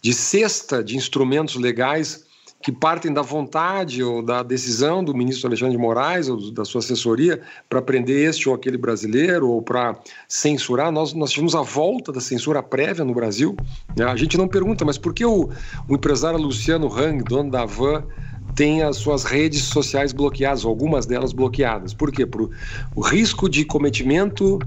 de 0.00 0.14
cesta 0.14 0.84
de 0.84 0.96
instrumentos 0.96 1.56
legais 1.56 2.30
que 2.62 2.70
partem 2.70 3.12
da 3.12 3.22
vontade 3.22 4.02
ou 4.02 4.22
da 4.22 4.42
decisão 4.42 5.02
do 5.02 5.14
ministro 5.14 5.48
Alexandre 5.48 5.76
de 5.76 5.80
Moraes 5.82 6.28
ou 6.28 6.52
da 6.52 6.64
sua 6.64 6.80
assessoria 6.80 7.40
para 7.68 7.80
prender 7.80 8.28
este 8.28 8.48
ou 8.48 8.54
aquele 8.54 8.76
brasileiro 8.76 9.48
ou 9.48 9.62
para 9.62 9.98
censurar. 10.28 10.92
Nós, 10.92 11.14
nós 11.14 11.30
tivemos 11.30 11.54
a 11.54 11.62
volta 11.62 12.12
da 12.12 12.20
censura 12.20 12.62
prévia 12.62 13.02
no 13.02 13.14
Brasil. 13.14 13.56
Né? 13.96 14.04
A 14.04 14.14
gente 14.14 14.36
não 14.36 14.46
pergunta, 14.46 14.84
mas 14.84 14.98
por 14.98 15.14
que 15.14 15.24
o, 15.24 15.48
o 15.88 15.94
empresário 15.94 16.38
Luciano 16.38 16.92
Hang, 16.92 17.24
dono 17.24 17.50
da 17.50 17.64
Van, 17.64 18.04
tem 18.54 18.82
as 18.82 18.96
suas 18.96 19.24
redes 19.24 19.62
sociais 19.64 20.12
bloqueadas, 20.12 20.64
algumas 20.64 21.06
delas 21.06 21.32
bloqueadas? 21.32 21.94
Por 21.94 22.10
quê? 22.10 22.26
Por 22.26 22.50
o 22.94 23.00
risco 23.00 23.48
de 23.48 23.64
cometimento 23.64 24.58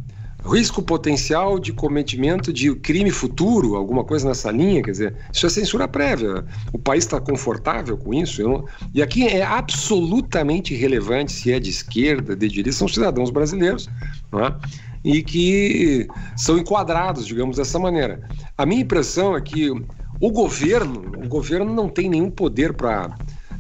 risco 0.46 0.82
potencial 0.82 1.58
de 1.58 1.72
cometimento 1.72 2.52
de 2.52 2.76
crime 2.76 3.12
futuro, 3.12 3.76
alguma 3.76 4.04
coisa 4.04 4.28
nessa 4.28 4.52
linha, 4.52 4.84
quer 4.84 4.92
dizer, 4.92 5.16
isso 5.32 5.46
é 5.46 5.50
censura 5.50 5.88
prévia. 5.88 6.44
O 6.74 6.78
país 6.78 7.06
está 7.06 7.20
confortável 7.20 7.98
com 7.98 8.14
isso? 8.14 8.44
Não... 8.44 8.66
E 8.94 9.02
aqui 9.02 9.26
é 9.26 9.42
absolutamente 9.42 10.74
irrelevante 10.74 11.32
se 11.32 11.52
é 11.52 11.60
de 11.60 11.70
esquerda, 11.70 12.36
de 12.36 12.48
direita, 12.50 12.78
são 12.78 12.88
cidadãos 12.88 13.30
brasileiros, 13.30 13.90
não 14.32 14.46
é? 14.46 14.56
e 15.04 15.22
que 15.22 16.08
são 16.38 16.58
enquadrados, 16.58 17.28
digamos, 17.28 17.58
dessa 17.58 17.78
maneira. 17.78 18.22
A 18.58 18.66
minha 18.66 18.82
impressão 18.82 19.36
é 19.36 19.42
que 19.42 19.70
o 19.70 20.32
governo, 20.32 21.12
o 21.24 21.28
governo 21.28 21.74
não 21.74 21.90
tem 21.90 22.10
nenhum 22.10 22.32
poder 22.32 22.74
para 22.74 23.14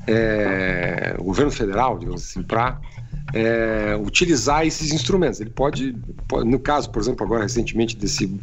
é, 0.07 1.15
o 1.19 1.23
governo 1.23 1.51
federal, 1.51 1.97
digamos 1.97 2.23
assim, 2.23 2.43
para 2.43 2.79
é, 3.33 3.95
utilizar 3.95 4.65
esses 4.65 4.91
instrumentos. 4.91 5.39
Ele 5.39 5.49
pode, 5.49 5.95
pode, 6.27 6.49
no 6.49 6.59
caso, 6.59 6.89
por 6.89 7.01
exemplo, 7.01 7.25
agora 7.25 7.43
recentemente 7.43 7.95
desse 7.95 8.39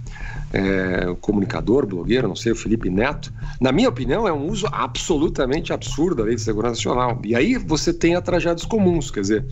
é, 0.53 1.15
comunicador, 1.21 1.87
blogueiro, 1.87 2.27
não 2.27 2.37
sei, 2.37 2.53
o 2.53 2.57
Felipe 2.57 2.91
Neto, 2.91 3.33
na 3.61 3.71
minha 3.71 3.89
opinião, 3.89 4.27
é 4.27 4.33
um 4.33 4.49
uso 4.49 4.67
absolutamente 4.73 5.73
absurdo 5.73 6.17
da 6.17 6.25
Lei 6.25 6.35
de 6.35 6.41
Segurança 6.41 6.75
Nacional. 6.75 7.21
E 7.25 7.35
aí 7.37 7.57
você 7.57 7.93
tem 7.93 8.17
a 8.17 8.21
tragédias 8.21 8.67
comuns, 8.67 9.11
quer 9.11 9.21
dizer, 9.21 9.47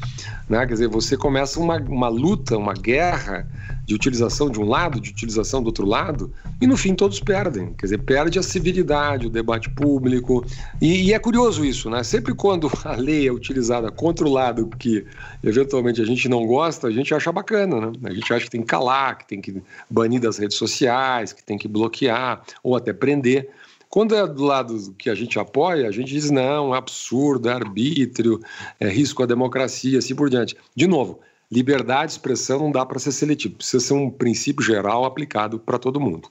né, 0.48 0.66
quer 0.66 0.72
dizer 0.72 0.88
você 0.88 1.16
começa 1.16 1.60
uma, 1.60 1.76
uma 1.76 2.08
luta, 2.08 2.56
uma 2.56 2.74
guerra 2.74 3.46
de 3.86 3.94
utilização 3.94 4.50
de 4.50 4.60
um 4.60 4.64
lado, 4.64 5.00
de 5.00 5.10
utilização 5.10 5.62
do 5.62 5.66
outro 5.66 5.86
lado, 5.86 6.32
e 6.60 6.66
no 6.66 6.76
fim 6.76 6.94
todos 6.94 7.20
perdem. 7.20 7.72
Quer 7.74 7.86
dizer, 7.86 7.98
perde 7.98 8.38
a 8.38 8.42
civilidade, 8.42 9.26
o 9.26 9.30
debate 9.30 9.70
público. 9.70 10.44
E, 10.80 11.06
e, 11.06 11.14
é 11.14 11.18
curioso 11.18 11.64
isso, 11.64 11.88
né? 11.88 12.02
Sempre 12.02 12.34
quando 12.34 12.70
a 12.84 12.96
lei 12.96 13.26
é 13.26 13.32
utilizada 13.32 13.90
contra 13.90 14.26
o 14.26 14.30
lado 14.30 14.68
que 14.78 15.06
eventualmente 15.42 16.02
a 16.02 16.04
gente 16.04 16.28
não 16.28 16.46
gosta, 16.46 16.88
a 16.88 16.90
gente 16.90 17.14
acha 17.14 17.32
bacana, 17.32 17.80
né? 17.80 17.92
A 18.04 18.12
gente 18.12 18.30
acha 18.32 18.44
que 18.44 18.50
tem 18.50 18.60
que 18.60 18.66
calar, 18.66 19.16
que 19.18 19.26
tem 19.26 19.40
que 19.40 19.62
banir 19.88 20.20
das 20.20 20.36
redes 20.36 20.58
sociais 20.58 20.87
sociais, 20.88 21.32
que 21.32 21.44
tem 21.44 21.58
que 21.58 21.68
bloquear 21.68 22.42
ou 22.62 22.74
até 22.74 22.92
prender. 22.92 23.50
Quando 23.88 24.14
é 24.14 24.26
do 24.26 24.44
lado 24.44 24.94
que 24.98 25.08
a 25.08 25.14
gente 25.14 25.38
apoia, 25.38 25.88
a 25.88 25.90
gente 25.90 26.12
diz 26.12 26.30
não, 26.30 26.74
é 26.74 26.78
absurdo, 26.78 27.48
é 27.48 27.52
arbítrio, 27.52 28.40
é 28.78 28.88
risco 28.88 29.22
à 29.22 29.26
democracia, 29.26 29.98
assim 29.98 30.14
por 30.14 30.28
diante. 30.28 30.56
De 30.74 30.86
novo, 30.86 31.20
liberdade 31.50 32.08
de 32.08 32.12
expressão 32.12 32.58
não 32.58 32.72
dá 32.72 32.84
para 32.84 32.98
ser 32.98 33.12
seletivo, 33.12 33.56
precisa 33.56 33.80
ser 33.80 33.94
um 33.94 34.10
princípio 34.10 34.62
geral 34.62 35.04
aplicado 35.04 35.58
para 35.58 35.78
todo 35.78 36.00
mundo. 36.00 36.30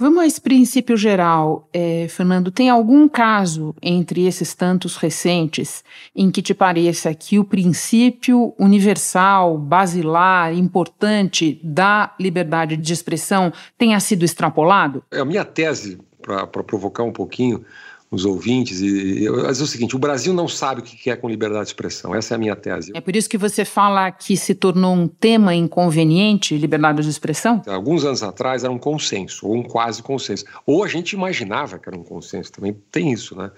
Vamos 0.00 0.20
a 0.20 0.26
esse 0.26 0.40
princípio 0.40 0.96
geral, 0.96 1.68
é, 1.72 2.06
Fernando. 2.08 2.52
Tem 2.52 2.70
algum 2.70 3.08
caso 3.08 3.74
entre 3.82 4.28
esses 4.28 4.54
tantos 4.54 4.94
recentes 4.94 5.82
em 6.14 6.30
que 6.30 6.40
te 6.40 6.54
pareça 6.54 7.12
que 7.12 7.36
o 7.36 7.44
princípio 7.44 8.54
universal, 8.56 9.58
basilar, 9.58 10.54
importante 10.54 11.60
da 11.64 12.14
liberdade 12.20 12.76
de 12.76 12.92
expressão 12.92 13.52
tenha 13.76 13.98
sido 13.98 14.24
extrapolado? 14.24 15.02
É 15.10 15.18
a 15.18 15.24
minha 15.24 15.44
tese, 15.44 15.98
para 16.22 16.46
provocar 16.46 17.02
um 17.02 17.12
pouquinho, 17.12 17.64
os 18.10 18.24
ouvintes. 18.24 18.80
E, 18.80 19.24
e, 19.24 19.30
mas 19.30 19.60
é 19.60 19.62
o 19.62 19.66
seguinte: 19.66 19.94
o 19.94 19.98
Brasil 19.98 20.32
não 20.32 20.48
sabe 20.48 20.80
o 20.80 20.84
que 20.84 21.10
é 21.10 21.16
com 21.16 21.28
liberdade 21.28 21.64
de 21.64 21.70
expressão. 21.70 22.14
Essa 22.14 22.34
é 22.34 22.36
a 22.36 22.38
minha 22.38 22.56
tese. 22.56 22.92
É 22.94 23.00
por 23.00 23.14
isso 23.14 23.28
que 23.28 23.38
você 23.38 23.64
fala 23.64 24.10
que 24.10 24.36
se 24.36 24.54
tornou 24.54 24.94
um 24.94 25.08
tema 25.08 25.54
inconveniente, 25.54 26.56
liberdade 26.56 27.02
de 27.02 27.08
expressão? 27.08 27.62
Alguns 27.66 28.04
anos 28.04 28.22
atrás 28.22 28.64
era 28.64 28.72
um 28.72 28.78
consenso, 28.78 29.46
ou 29.46 29.56
um 29.56 29.62
quase 29.62 30.02
consenso. 30.02 30.44
Ou 30.66 30.82
a 30.82 30.88
gente 30.88 31.12
imaginava 31.12 31.78
que 31.78 31.88
era 31.88 31.96
um 31.96 32.04
consenso, 32.04 32.52
também 32.52 32.76
tem 32.90 33.12
isso, 33.12 33.36
né? 33.36 33.50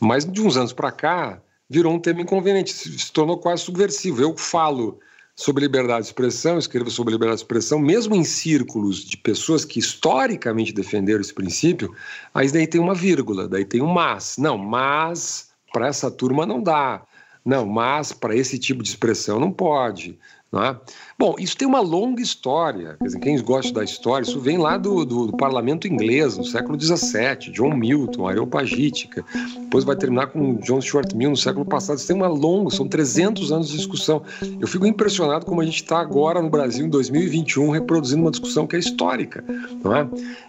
Mas 0.00 0.24
de 0.24 0.40
uns 0.40 0.56
anos 0.56 0.72
para 0.72 0.92
cá, 0.92 1.40
virou 1.68 1.92
um 1.92 1.98
tema 1.98 2.20
inconveniente, 2.20 2.72
se 2.72 3.12
tornou 3.12 3.38
quase 3.38 3.62
subversivo. 3.62 4.22
Eu 4.22 4.36
falo 4.36 5.00
sobre 5.38 5.62
liberdade 5.62 6.00
de 6.00 6.08
expressão, 6.08 6.58
escrevo 6.58 6.90
sobre 6.90 7.12
liberdade 7.12 7.38
de 7.38 7.44
expressão, 7.44 7.78
mesmo 7.78 8.12
em 8.16 8.24
círculos 8.24 9.04
de 9.04 9.16
pessoas 9.16 9.64
que 9.64 9.78
historicamente 9.78 10.72
defenderam 10.72 11.20
esse 11.20 11.32
princípio, 11.32 11.94
aí 12.34 12.50
daí 12.50 12.66
tem 12.66 12.80
uma 12.80 12.92
vírgula, 12.92 13.46
daí 13.46 13.64
tem 13.64 13.80
um 13.80 13.86
mas. 13.86 14.36
Não, 14.36 14.58
mas 14.58 15.50
para 15.72 15.86
essa 15.86 16.10
turma 16.10 16.44
não 16.44 16.60
dá. 16.60 17.04
Não, 17.44 17.64
mas 17.64 18.12
para 18.12 18.34
esse 18.34 18.58
tipo 18.58 18.82
de 18.82 18.88
expressão 18.88 19.38
não 19.38 19.52
pode. 19.52 20.18
Não 20.50 20.64
é? 20.64 20.74
Bom, 21.18 21.36
isso 21.38 21.54
tem 21.56 21.68
uma 21.68 21.80
longa 21.80 22.22
história. 22.22 22.96
Dizer, 23.02 23.18
quem 23.18 23.38
gosta 23.42 23.70
da 23.70 23.84
história, 23.84 24.24
isso 24.24 24.40
vem 24.40 24.56
lá 24.56 24.78
do, 24.78 25.04
do, 25.04 25.26
do 25.26 25.36
parlamento 25.36 25.86
inglês, 25.86 26.38
no 26.38 26.44
século 26.44 26.80
XVII, 26.80 27.52
John 27.52 27.74
Milton, 27.74 28.26
Areopagítica. 28.26 29.22
Depois 29.60 29.84
vai 29.84 29.94
terminar 29.94 30.28
com 30.28 30.54
John 30.54 30.80
Stuart 30.80 31.12
Mill 31.12 31.30
no 31.30 31.36
século 31.36 31.66
passado. 31.66 31.98
Isso 31.98 32.06
tem 32.06 32.16
uma 32.16 32.28
longa, 32.28 32.70
são 32.70 32.88
300 32.88 33.52
anos 33.52 33.68
de 33.68 33.76
discussão. 33.76 34.22
Eu 34.58 34.66
fico 34.66 34.86
impressionado 34.86 35.44
como 35.44 35.60
a 35.60 35.64
gente 35.64 35.82
está 35.82 36.00
agora 36.00 36.40
no 36.40 36.48
Brasil, 36.48 36.86
em 36.86 36.90
2021, 36.90 37.68
reproduzindo 37.70 38.22
uma 38.22 38.30
discussão 38.30 38.66
que 38.66 38.74
é 38.74 38.78
histórica, 38.78 39.44
não 39.84 39.94
é? 39.94 40.08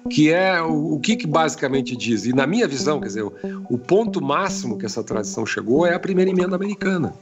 Que 0.09 0.31
é 0.31 0.61
o, 0.61 0.93
o 0.93 0.99
que, 1.01 1.17
que 1.17 1.27
basicamente 1.27 1.93
diz. 1.97 2.25
E 2.25 2.31
na 2.31 2.47
minha 2.47 2.69
visão, 2.69 3.01
quer 3.01 3.07
dizer, 3.07 3.23
o, 3.23 3.33
o 3.69 3.77
ponto 3.77 4.21
máximo 4.21 4.77
que 4.77 4.85
essa 4.85 5.03
tradição 5.03 5.45
chegou 5.45 5.85
é 5.85 5.93
a 5.93 5.99
primeira 5.99 6.31
emenda 6.31 6.55
americana. 6.55 7.13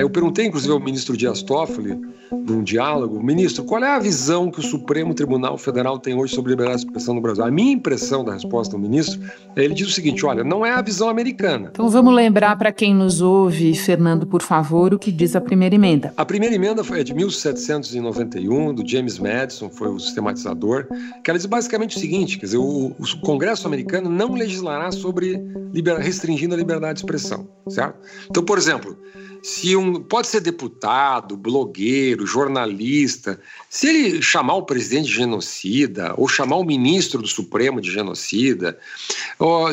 Eu 0.00 0.08
perguntei, 0.08 0.46
inclusive, 0.46 0.72
ao 0.72 0.80
ministro 0.80 1.16
Dias 1.16 1.42
Toffoli, 1.42 1.98
num 2.30 2.62
diálogo, 2.62 3.22
ministro, 3.22 3.64
qual 3.64 3.82
é 3.84 3.88
a 3.88 3.98
visão 3.98 4.50
que 4.50 4.60
o 4.60 4.62
Supremo 4.62 5.14
Tribunal 5.14 5.58
Federal 5.58 5.98
tem 5.98 6.14
hoje 6.14 6.34
sobre 6.34 6.52
liberdade 6.52 6.80
de 6.80 6.86
expressão 6.86 7.14
no 7.14 7.20
Brasil? 7.20 7.44
A 7.44 7.50
minha 7.50 7.72
impressão 7.72 8.24
da 8.24 8.32
resposta 8.32 8.76
do 8.76 8.78
ministro, 8.78 9.20
é 9.54 9.64
ele 9.64 9.74
diz 9.74 9.88
o 9.88 9.90
seguinte: 9.90 10.24
olha, 10.24 10.42
não 10.42 10.64
é 10.64 10.70
a 10.70 10.80
visão 10.80 11.08
americana. 11.08 11.68
Então 11.72 11.88
vamos 11.90 12.14
lembrar 12.14 12.56
para 12.56 12.72
quem 12.72 12.94
nos 12.94 13.20
ouve, 13.20 13.74
Fernando, 13.74 14.26
por 14.26 14.42
favor, 14.42 14.94
o 14.94 14.98
que 14.98 15.12
diz 15.12 15.36
a 15.36 15.40
primeira 15.40 15.74
emenda. 15.74 16.12
A 16.16 16.24
primeira 16.24 16.54
emenda 16.54 16.82
foi 16.82 17.04
de 17.04 17.14
1791, 17.14 18.74
do 18.74 18.88
James 18.88 19.18
Madison, 19.18 19.68
foi 19.68 19.88
o 19.88 19.98
sistematizador, 19.98 20.86
que 21.22 21.30
ela 21.30 21.38
diz 21.38 21.46
basicamente 21.46 21.96
o 21.96 22.00
seguinte: 22.00 22.38
quer 22.38 22.46
dizer, 22.46 22.58
o, 22.58 22.92
o 22.98 23.20
Congresso 23.20 23.66
americano 23.66 24.08
não 24.08 24.32
legislará 24.32 24.90
sobre 24.90 25.42
liber, 25.72 25.98
restringindo 25.98 26.54
a 26.54 26.58
liberdade 26.58 26.94
de 26.94 27.00
expressão, 27.00 27.46
certo? 27.68 27.98
Então, 28.30 28.42
por 28.42 28.56
exemplo, 28.56 28.96
se 29.42 29.74
um 29.74 30.00
pode 30.00 30.28
ser 30.28 30.40
deputado, 30.40 31.36
blogueiro, 31.36 32.24
jornalista, 32.24 33.40
se 33.68 33.88
ele 33.88 34.22
chamar 34.22 34.54
o 34.54 34.62
presidente 34.62 35.06
de 35.06 35.14
genocida 35.14 36.14
ou 36.16 36.28
chamar 36.28 36.56
o 36.56 36.64
ministro 36.64 37.20
do 37.20 37.26
Supremo 37.26 37.80
de 37.80 37.90
genocida, 37.90 38.78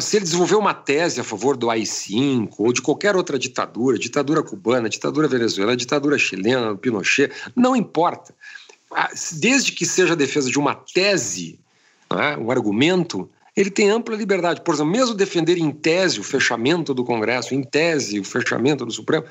se 0.02 0.18
ele 0.18 0.24
desenvolver 0.24 0.56
uma 0.56 0.74
tese 0.74 1.22
a 1.22 1.24
favor 1.24 1.56
do 1.56 1.70
AI-5 1.70 2.50
ou 2.58 2.74
de 2.74 2.82
qualquer 2.82 3.16
outra 3.16 3.38
ditadura, 3.38 4.00
ditadura 4.00 4.42
cubana, 4.42 4.90
ditadura 4.90 5.28
venezuelana, 5.28 5.78
ditadura 5.78 6.18
chilena, 6.18 6.76
Pinochet, 6.76 7.32
não 7.56 7.76
importa. 7.76 8.34
Ah, 8.92 9.12
desde 9.34 9.72
que 9.72 9.86
seja 9.86 10.14
a 10.14 10.16
defesa 10.16 10.50
de 10.50 10.58
uma 10.58 10.74
tese, 10.74 11.60
né, 12.12 12.36
um 12.38 12.50
argumento, 12.50 13.30
ele 13.60 13.70
tem 13.70 13.90
ampla 13.90 14.16
liberdade. 14.16 14.62
Por 14.62 14.74
exemplo, 14.74 14.94
mesmo 14.94 15.14
defender 15.14 15.58
em 15.58 15.70
tese 15.70 16.18
o 16.18 16.24
fechamento 16.24 16.94
do 16.94 17.04
Congresso, 17.04 17.54
em 17.54 17.62
tese 17.62 18.18
o 18.18 18.24
fechamento 18.24 18.86
do 18.86 18.92
Supremo, 18.92 19.26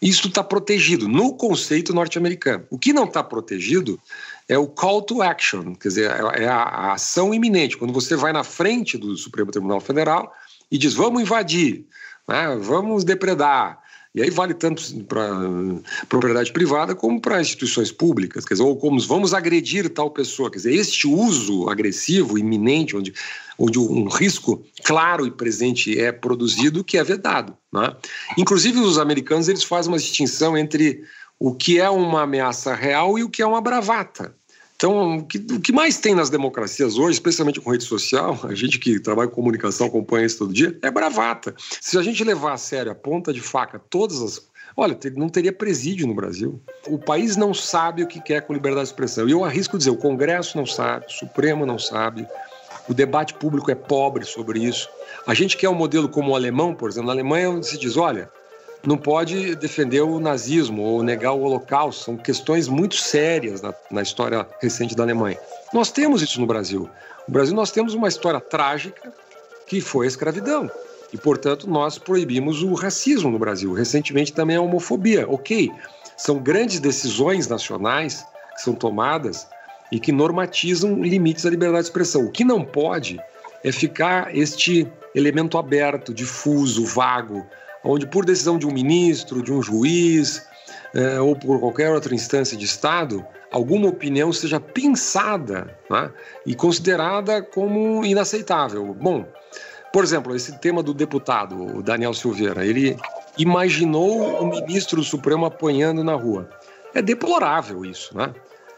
isso 0.00 0.28
está 0.28 0.44
protegido 0.44 1.08
no 1.08 1.34
conceito 1.34 1.92
norte-americano. 1.92 2.64
O 2.70 2.78
que 2.78 2.92
não 2.92 3.02
está 3.02 3.20
protegido 3.20 3.98
é 4.48 4.56
o 4.56 4.68
call 4.68 5.02
to 5.02 5.22
action, 5.22 5.74
quer 5.74 5.88
dizer, 5.88 6.10
é, 6.10 6.44
é 6.44 6.48
a, 6.48 6.92
ação 6.92 7.34
iminente. 7.34 7.76
Quando 7.76 7.92
você 7.92 8.14
vai 8.14 8.32
na 8.32 8.44
frente 8.44 8.96
do 8.96 9.16
Supremo 9.16 9.50
Tribunal 9.50 9.80
Federal 9.80 10.32
e 10.70 10.78
diz 10.78 10.94
vamos 10.94 11.22
invadir, 11.22 11.84
né, 12.28 12.56
vamos 12.60 13.02
depredar, 13.02 13.82
e 14.14 14.22
aí 14.22 14.30
vale 14.30 14.54
tanto 14.54 14.82
para 15.04 15.28
propriedade 16.08 16.52
privada 16.52 16.94
como 16.94 17.20
para 17.20 17.40
instituições 17.40 17.90
públicas, 17.90 18.44
quer 18.44 18.54
dizer, 18.54 18.62
ou 18.62 18.76
como 18.76 19.00
vamos 19.00 19.34
agredir 19.34 19.88
tal 19.88 20.08
pessoa. 20.08 20.48
Quer 20.50 20.58
dizer, 20.58 20.74
este 20.74 21.08
uso 21.08 21.68
agressivo, 21.68 22.38
iminente, 22.38 22.96
onde, 22.96 23.12
onde 23.58 23.76
um 23.76 24.06
risco 24.08 24.64
claro 24.84 25.26
e 25.26 25.32
presente 25.32 25.98
é 25.98 26.12
produzido, 26.12 26.84
que 26.84 26.96
é 26.96 27.02
vedado. 27.02 27.56
Né? 27.72 27.92
Inclusive, 28.38 28.78
os 28.78 28.98
americanos 28.98 29.48
eles 29.48 29.64
fazem 29.64 29.92
uma 29.92 29.98
distinção 29.98 30.56
entre 30.56 31.02
o 31.36 31.52
que 31.52 31.80
é 31.80 31.90
uma 31.90 32.22
ameaça 32.22 32.72
real 32.72 33.18
e 33.18 33.24
o 33.24 33.28
que 33.28 33.42
é 33.42 33.46
uma 33.46 33.60
bravata. 33.60 34.32
Então, 34.84 35.16
o 35.16 35.60
que, 35.60 35.72
mais 35.72 35.96
tem 35.96 36.14
nas 36.14 36.28
democracias 36.28 36.98
hoje, 36.98 37.12
especialmente 37.12 37.58
com 37.58 37.70
rede 37.70 37.84
social, 37.84 38.38
a 38.42 38.54
gente 38.54 38.78
que 38.78 39.00
trabalha 39.00 39.30
com 39.30 39.36
comunicação 39.36 39.86
acompanha 39.86 40.26
isso 40.26 40.36
todo 40.36 40.52
dia, 40.52 40.78
é 40.82 40.90
bravata. 40.90 41.54
Se 41.80 41.96
a 41.96 42.02
gente 42.02 42.22
levar 42.22 42.52
a 42.52 42.58
sério 42.58 42.92
a 42.92 42.94
ponta 42.94 43.32
de 43.32 43.40
faca 43.40 43.78
todas 43.78 44.20
as. 44.20 44.46
Olha, 44.76 44.94
não 45.16 45.30
teria 45.30 45.54
presídio 45.54 46.06
no 46.06 46.14
Brasil. 46.14 46.60
O 46.86 46.98
país 46.98 47.34
não 47.34 47.54
sabe 47.54 48.02
o 48.02 48.06
que 48.06 48.20
quer 48.20 48.42
com 48.42 48.52
liberdade 48.52 48.84
de 48.84 48.92
expressão. 48.92 49.26
E 49.26 49.32
eu 49.32 49.42
arrisco 49.42 49.78
dizer: 49.78 49.88
o 49.88 49.96
Congresso 49.96 50.54
não 50.54 50.66
sabe, 50.66 51.06
o 51.06 51.10
Supremo 51.10 51.64
não 51.64 51.78
sabe, 51.78 52.26
o 52.86 52.92
debate 52.92 53.32
público 53.32 53.70
é 53.70 53.74
pobre 53.74 54.26
sobre 54.26 54.62
isso. 54.62 54.86
A 55.26 55.32
gente 55.32 55.56
quer 55.56 55.70
um 55.70 55.74
modelo 55.74 56.10
como 56.10 56.32
o 56.32 56.36
alemão, 56.36 56.74
por 56.74 56.90
exemplo. 56.90 57.06
Na 57.06 57.14
Alemanha, 57.14 57.62
se 57.62 57.78
diz: 57.78 57.96
olha, 57.96 58.30
não 58.86 58.96
pode 58.96 59.54
defender 59.56 60.02
o 60.02 60.20
nazismo 60.20 60.82
ou 60.82 61.02
negar 61.02 61.32
o 61.32 61.42
holocausto. 61.42 62.04
São 62.04 62.16
questões 62.16 62.68
muito 62.68 62.96
sérias 62.96 63.62
na, 63.62 63.74
na, 63.90 64.02
história 64.02 64.46
recente 64.60 64.94
da 64.94 65.02
Alemanha. 65.02 65.38
Nós 65.72 65.90
temos 65.90 66.22
isso 66.22 66.40
no 66.40 66.46
Brasil. 66.46 66.88
No 67.26 67.32
Brasil 67.32 67.54
nós 67.54 67.70
temos 67.70 67.94
uma 67.94 68.08
história 68.08 68.40
trágica 68.40 69.12
que 69.66 69.80
foi 69.80 70.06
a 70.06 70.08
escravidão. 70.08 70.70
E, 71.12 71.16
portanto, 71.16 71.68
nós 71.68 71.96
proibimos 71.96 72.62
o 72.62 72.74
racismo 72.74 73.30
no 73.30 73.38
Brasil. 73.38 73.72
Recentemente 73.72 74.32
também 74.32 74.56
a 74.56 74.60
homofobia. 74.60 75.26
Ok, 75.28 75.70
são 76.16 76.38
grandes 76.38 76.80
decisões 76.80 77.48
nacionais 77.48 78.24
que 78.54 78.62
são 78.62 78.74
tomadas 78.74 79.46
e 79.90 79.98
que 79.98 80.12
normatizam 80.12 81.02
limites 81.02 81.46
à 81.46 81.50
liberdade 81.50 81.84
de 81.84 81.88
expressão. 81.88 82.24
O 82.24 82.30
que 82.30 82.44
não 82.44 82.64
pode 82.64 83.20
é 83.62 83.72
ficar 83.72 84.34
este 84.36 84.86
elemento 85.14 85.56
aberto, 85.56 86.12
difuso, 86.12 86.84
vago, 86.84 87.46
onde, 87.84 88.06
por 88.06 88.24
decisão 88.24 88.58
de 88.58 88.66
um 88.66 88.72
ministro, 88.72 89.42
de 89.42 89.52
um 89.52 89.62
juiz 89.62 90.42
é, 90.94 91.20
ou 91.20 91.36
por 91.36 91.60
qualquer 91.60 91.92
outra 91.92 92.14
instância 92.14 92.56
de 92.56 92.64
Estado, 92.64 93.24
alguma 93.50 93.88
opinião 93.88 94.32
seja 94.32 94.58
pensada 94.58 95.78
né, 95.90 96.10
e 96.46 96.54
considerada 96.54 97.42
como 97.42 98.04
inaceitável. 98.04 98.94
Bom, 98.94 99.26
por 99.92 100.02
exemplo, 100.02 100.34
esse 100.34 100.58
tema 100.58 100.82
do 100.82 100.92
deputado, 100.92 101.82
Daniel 101.82 102.14
Silveira, 102.14 102.66
ele 102.66 102.96
imaginou 103.38 104.40
o 104.40 104.46
ministro 104.46 104.96
do 104.96 105.04
Supremo 105.04 105.46
apanhando 105.46 106.02
na 106.02 106.14
rua. 106.14 106.48
É 106.94 107.02
deplorável 107.02 107.84
isso, 107.84 108.16
né? 108.16 108.32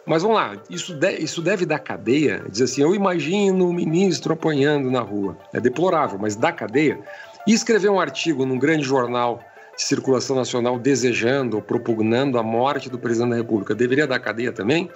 Mas 0.07 0.23
vamos 0.23 0.37
lá, 0.37 0.57
isso, 0.71 0.95
de, 0.95 1.17
isso 1.17 1.43
deve 1.43 1.67
dar 1.67 1.81
cadeia? 1.81 2.45
Diz 2.49 2.63
assim, 2.63 2.81
eu 2.81 2.95
imagino 2.95 3.69
o 3.69 3.73
ministro 3.73 4.35
apanhando 4.35 4.91
na 4.91 5.01
rua. 5.01 5.37
É 5.53 5.61
deplorável, 5.61 6.19
mas 6.19 6.37
dá 6.37 6.53
cadeia? 6.53 7.01
E 7.47 7.53
escrever 7.53 7.89
um 7.89 8.01
artigo 8.01 8.45
num 8.45 8.59
grande 8.59 8.83
jornal 8.83 9.41
de 9.77 9.83
circulação 9.83 10.35
nacional 10.35 10.81
desejando 10.81 11.57
ou 11.57 11.63
propugnando 11.63 12.39
a 12.39 12.43
morte 12.43 12.91
do 12.91 12.99
presidente 12.99 13.31
da 13.31 13.37
República 13.37 13.73
deveria 13.73 14.05
dar 14.05 14.19
cadeia 14.19 14.51
também? 14.51 14.91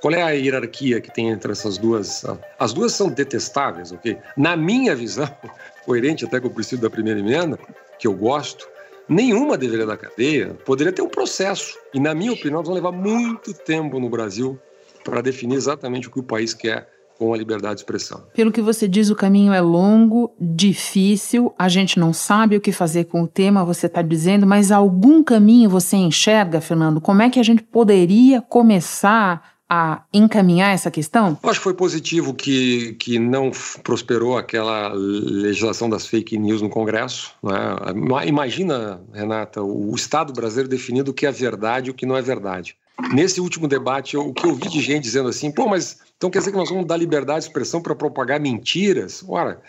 Qual 0.00 0.14
é 0.14 0.22
a 0.22 0.30
hierarquia 0.30 1.00
que 1.00 1.12
tem 1.12 1.30
entre 1.30 1.50
essas 1.50 1.78
duas? 1.78 2.24
As 2.56 2.72
duas 2.72 2.92
são 2.92 3.08
detestáveis, 3.08 3.90
ok? 3.90 4.16
Na 4.36 4.56
minha 4.56 4.94
visão, 4.94 5.28
coerente 5.84 6.24
até 6.24 6.38
com 6.38 6.46
o 6.46 6.50
princípio 6.50 6.82
da 6.82 6.90
primeira 6.90 7.18
emenda, 7.18 7.58
que 7.98 8.06
eu 8.06 8.12
gosto, 8.12 8.68
nenhuma 9.08 9.58
deveria 9.58 9.86
dar 9.86 9.96
cadeia, 9.96 10.54
poderia 10.64 10.92
ter 10.92 11.02
um 11.02 11.08
processo. 11.08 11.76
E, 11.92 11.98
na 11.98 12.14
minha 12.14 12.32
opinião, 12.32 12.62
vão 12.62 12.74
levar 12.74 12.92
muito 12.92 13.52
tempo 13.52 13.98
no 13.98 14.08
Brasil 14.08 14.56
para 15.04 15.20
definir 15.20 15.56
exatamente 15.56 16.06
o 16.06 16.10
que 16.12 16.20
o 16.20 16.24
país 16.24 16.54
quer 16.54 16.91
com 17.22 17.32
a 17.32 17.36
liberdade 17.36 17.76
de 17.76 17.80
expressão. 17.82 18.24
Pelo 18.34 18.50
que 18.50 18.60
você 18.60 18.88
diz, 18.88 19.08
o 19.08 19.14
caminho 19.14 19.52
é 19.52 19.60
longo, 19.60 20.34
difícil, 20.40 21.54
a 21.56 21.68
gente 21.68 21.96
não 21.96 22.12
sabe 22.12 22.56
o 22.56 22.60
que 22.60 22.72
fazer 22.72 23.04
com 23.04 23.22
o 23.22 23.28
tema, 23.28 23.64
você 23.64 23.86
está 23.86 24.02
dizendo, 24.02 24.44
mas 24.44 24.72
algum 24.72 25.22
caminho 25.22 25.70
você 25.70 25.96
enxerga, 25.96 26.60
Fernando? 26.60 27.00
Como 27.00 27.22
é 27.22 27.30
que 27.30 27.38
a 27.38 27.42
gente 27.44 27.62
poderia 27.62 28.42
começar 28.42 29.52
a 29.70 30.02
encaminhar 30.12 30.74
essa 30.74 30.90
questão? 30.90 31.38
Eu 31.40 31.48
acho 31.48 31.60
que 31.60 31.64
foi 31.64 31.74
positivo 31.74 32.34
que, 32.34 32.94
que 32.94 33.20
não 33.20 33.52
prosperou 33.84 34.36
aquela 34.36 34.88
legislação 34.92 35.88
das 35.88 36.04
fake 36.04 36.36
news 36.36 36.60
no 36.60 36.68
Congresso. 36.68 37.36
Né? 37.40 38.26
Imagina, 38.26 39.00
Renata, 39.14 39.62
o 39.62 39.94
Estado 39.94 40.32
brasileiro 40.32 40.68
definindo 40.68 41.12
o 41.12 41.14
que 41.14 41.24
é 41.24 41.30
verdade 41.30 41.86
e 41.86 41.90
o 41.92 41.94
que 41.94 42.04
não 42.04 42.16
é 42.16 42.20
verdade. 42.20 42.76
Nesse 43.14 43.40
último 43.40 43.66
debate, 43.66 44.16
o 44.16 44.32
que 44.32 44.46
eu 44.46 44.54
vi 44.54 44.68
de 44.68 44.80
gente 44.80 45.04
dizendo 45.04 45.28
assim, 45.28 45.50
pô, 45.50 45.66
mas 45.68 45.98
então 46.22 46.30
quer 46.30 46.38
dizer 46.38 46.52
que 46.52 46.56
nós 46.56 46.68
vamos 46.68 46.86
dar 46.86 46.96
liberdade 46.96 47.40
de 47.40 47.46
expressão 47.46 47.82
para 47.82 47.96
propagar 47.96 48.38
mentiras? 48.38 49.24
Ora, 49.26 49.60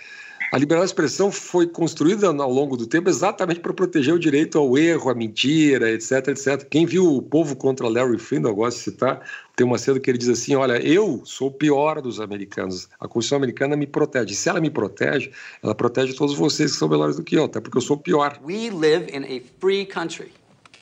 a 0.51 0.57
liberdade 0.59 0.85
de 0.85 0.91
expressão 0.91 1.31
foi 1.31 1.65
construída 1.65 2.27
ao 2.27 2.51
longo 2.51 2.77
do 2.77 2.85
tempo 2.85 3.09
exatamente 3.09 3.59
para 3.59 3.73
proteger 3.73 4.13
o 4.13 4.19
direito 4.19 4.59
ao 4.59 4.77
erro, 4.77 5.09
à 5.09 5.15
mentira, 5.15 5.89
etc, 5.89 6.27
etc. 6.27 6.63
Quem 6.69 6.85
viu 6.85 7.11
o 7.11 7.23
Povo 7.23 7.55
contra 7.55 7.89
Larry 7.89 8.19
Flynn, 8.19 8.43
eu 8.43 8.53
gosto 8.53 8.77
de 8.77 8.83
citar, 8.83 9.27
tem 9.55 9.65
uma 9.65 9.79
cena 9.79 9.99
que 9.99 10.11
ele 10.11 10.19
diz 10.19 10.29
assim, 10.29 10.53
olha, 10.53 10.73
eu 10.73 11.23
sou 11.25 11.47
o 11.47 11.51
pior 11.51 11.99
dos 12.03 12.19
americanos, 12.19 12.87
a 12.99 13.07
Constituição 13.07 13.37
americana 13.37 13.75
me 13.75 13.87
protege. 13.87 14.35
Se 14.35 14.47
ela 14.47 14.61
me 14.61 14.69
protege, 14.69 15.31
ela 15.63 15.73
protege 15.73 16.13
todos 16.13 16.35
vocês 16.35 16.73
que 16.73 16.77
são 16.77 16.87
melhores 16.87 17.15
do 17.15 17.23
que 17.23 17.35
eu, 17.35 17.45
até 17.45 17.59
porque 17.59 17.79
eu 17.79 17.81
sou 17.81 17.97
o 17.97 17.99
pior. 17.99 18.39
We 18.43 18.69
live 18.69 19.07
in 19.11 19.23
a 19.23 19.41
free 19.59 19.87
country. 19.87 20.31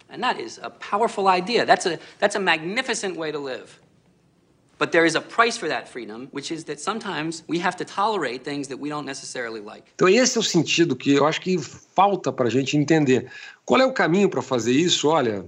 And 0.10 0.20
that 0.20 0.44
is 0.44 0.60
a 0.62 0.70
powerful 0.70 1.30
idea. 1.30 1.66
That's 1.66 1.86
a, 1.86 1.98
that's 2.20 2.36
a 2.36 2.42
magnificent 2.42 3.16
way 3.16 3.32
to 3.32 3.40
live. 3.40 3.80
But 4.82 4.92
there 4.92 5.06
is 5.06 5.14
a 5.14 5.22
price 5.22 5.60
for 5.60 5.70
that 5.70 5.88
freedom, 5.88 6.28
which 6.32 6.52
is 6.52 6.64
that 6.64 6.80
sometimes 6.80 7.44
we 7.48 7.60
have 7.60 7.78
to 7.78 7.86
tolerate 7.86 8.44
things 8.44 8.68
that 8.70 8.80
we 8.80 8.90
don't 8.90 9.06
necessarily 9.06 9.62
like. 9.62 9.84
Então 9.94 10.10
esse 10.10 10.36
é 10.36 10.42
o 10.42 10.44
sentido 10.44 10.96
que 10.96 11.14
eu 11.14 11.28
acho 11.28 11.40
que 11.40 11.56
falta 11.96 12.34
para 12.34 12.48
a 12.48 12.50
gente 12.50 12.76
entender. 12.76 13.30
Qual 13.64 13.80
é 13.80 13.86
o 13.86 13.94
caminho 13.94 14.28
para 14.28 14.42
fazer 14.42 14.72
isso? 14.72 15.08
Olha, 15.08 15.46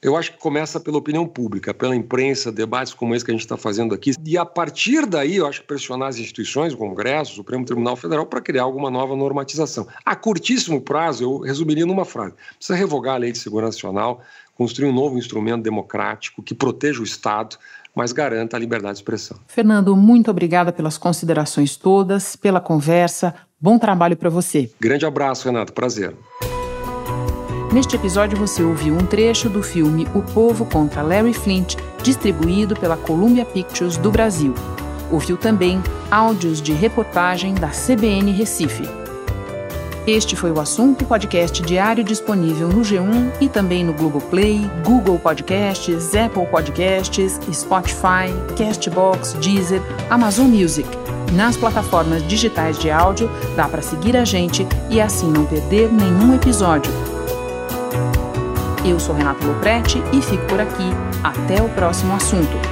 eu 0.00 0.16
acho 0.16 0.32
que 0.32 0.38
começa 0.38 0.80
pela 0.80 0.96
opinião 0.96 1.26
pública, 1.26 1.74
pela 1.74 1.94
imprensa, 1.94 2.50
debates 2.50 2.94
como 2.94 3.14
esse 3.14 3.22
que 3.22 3.30
a 3.30 3.34
gente 3.34 3.42
está 3.42 3.58
fazendo 3.58 3.94
aqui. 3.94 4.12
E 4.24 4.38
a 4.38 4.46
partir 4.46 5.04
daí, 5.04 5.36
eu 5.36 5.46
acho 5.46 5.60
que 5.60 5.66
pressionar 5.66 6.08
as 6.08 6.16
instituições, 6.16 6.72
o 6.72 6.78
Congresso, 6.78 7.32
o 7.32 7.34
Supremo 7.34 7.66
Tribunal 7.66 7.96
Federal, 7.96 8.24
para 8.24 8.40
criar 8.40 8.62
alguma 8.62 8.90
nova 8.90 9.14
normatização. 9.14 9.86
A 10.06 10.16
curtíssimo 10.16 10.80
prazo, 10.80 11.24
eu 11.24 11.38
resumiria 11.40 11.84
numa 11.84 12.06
frase: 12.06 12.34
precisa 12.56 12.78
revogar 12.78 13.16
a 13.16 13.18
Lei 13.18 13.32
de 13.32 13.36
Segurança 13.36 13.76
Nacional, 13.76 14.22
construir 14.54 14.88
um 14.88 14.92
novo 14.92 15.18
instrumento 15.18 15.62
democrático 15.62 16.42
que 16.42 16.54
proteja 16.54 17.00
o 17.00 17.04
Estado, 17.04 17.58
mas 17.94 18.12
garanta 18.12 18.56
a 18.56 18.60
liberdade 18.60 18.94
de 18.94 19.00
expressão. 19.00 19.38
Fernando, 19.46 19.96
muito 19.96 20.30
obrigada 20.30 20.72
pelas 20.72 20.96
considerações 20.96 21.76
todas, 21.76 22.36
pela 22.36 22.60
conversa. 22.60 23.34
Bom 23.60 23.78
trabalho 23.78 24.16
para 24.16 24.30
você. 24.30 24.70
Grande 24.80 25.04
abraço, 25.04 25.46
Renato. 25.46 25.72
Prazer. 25.72 26.14
Neste 27.72 27.94
episódio 27.94 28.36
você 28.36 28.62
ouviu 28.62 28.94
um 28.94 29.06
trecho 29.06 29.48
do 29.48 29.62
filme 29.62 30.04
O 30.12 30.22
Povo 30.22 30.64
contra 30.64 31.02
Larry 31.02 31.32
Flint, 31.32 31.76
distribuído 32.02 32.74
pela 32.74 32.96
Columbia 32.96 33.44
Pictures 33.44 33.96
do 33.96 34.10
Brasil. 34.10 34.54
Ouviu 35.10 35.36
também 35.36 35.80
áudios 36.10 36.60
de 36.60 36.72
reportagem 36.72 37.54
da 37.54 37.68
CBN 37.68 38.32
Recife. 38.32 38.99
Este 40.06 40.34
foi 40.34 40.50
o 40.50 40.58
assunto 40.58 41.04
podcast 41.04 41.62
diário 41.62 42.02
disponível 42.02 42.68
no 42.68 42.80
G1 42.80 43.32
e 43.40 43.48
também 43.48 43.84
no 43.84 43.92
Globoplay, 43.92 44.60
Google 44.84 45.18
Podcasts, 45.18 46.14
Apple 46.14 46.46
Podcasts, 46.46 47.38
Spotify, 47.52 48.32
Castbox, 48.56 49.34
Deezer, 49.34 49.82
Amazon 50.08 50.46
Music. 50.46 50.88
Nas 51.34 51.56
plataformas 51.56 52.26
digitais 52.26 52.78
de 52.78 52.90
áudio 52.90 53.30
dá 53.54 53.68
para 53.68 53.82
seguir 53.82 54.16
a 54.16 54.24
gente 54.24 54.66
e 54.88 55.00
assim 55.00 55.30
não 55.30 55.44
perder 55.44 55.92
nenhum 55.92 56.34
episódio. 56.34 56.90
Eu 58.84 58.98
sou 58.98 59.14
Renato 59.14 59.46
Loprete 59.46 60.02
e 60.12 60.22
fico 60.22 60.44
por 60.46 60.60
aqui. 60.60 60.90
Até 61.22 61.62
o 61.62 61.68
próximo 61.68 62.14
assunto. 62.14 62.69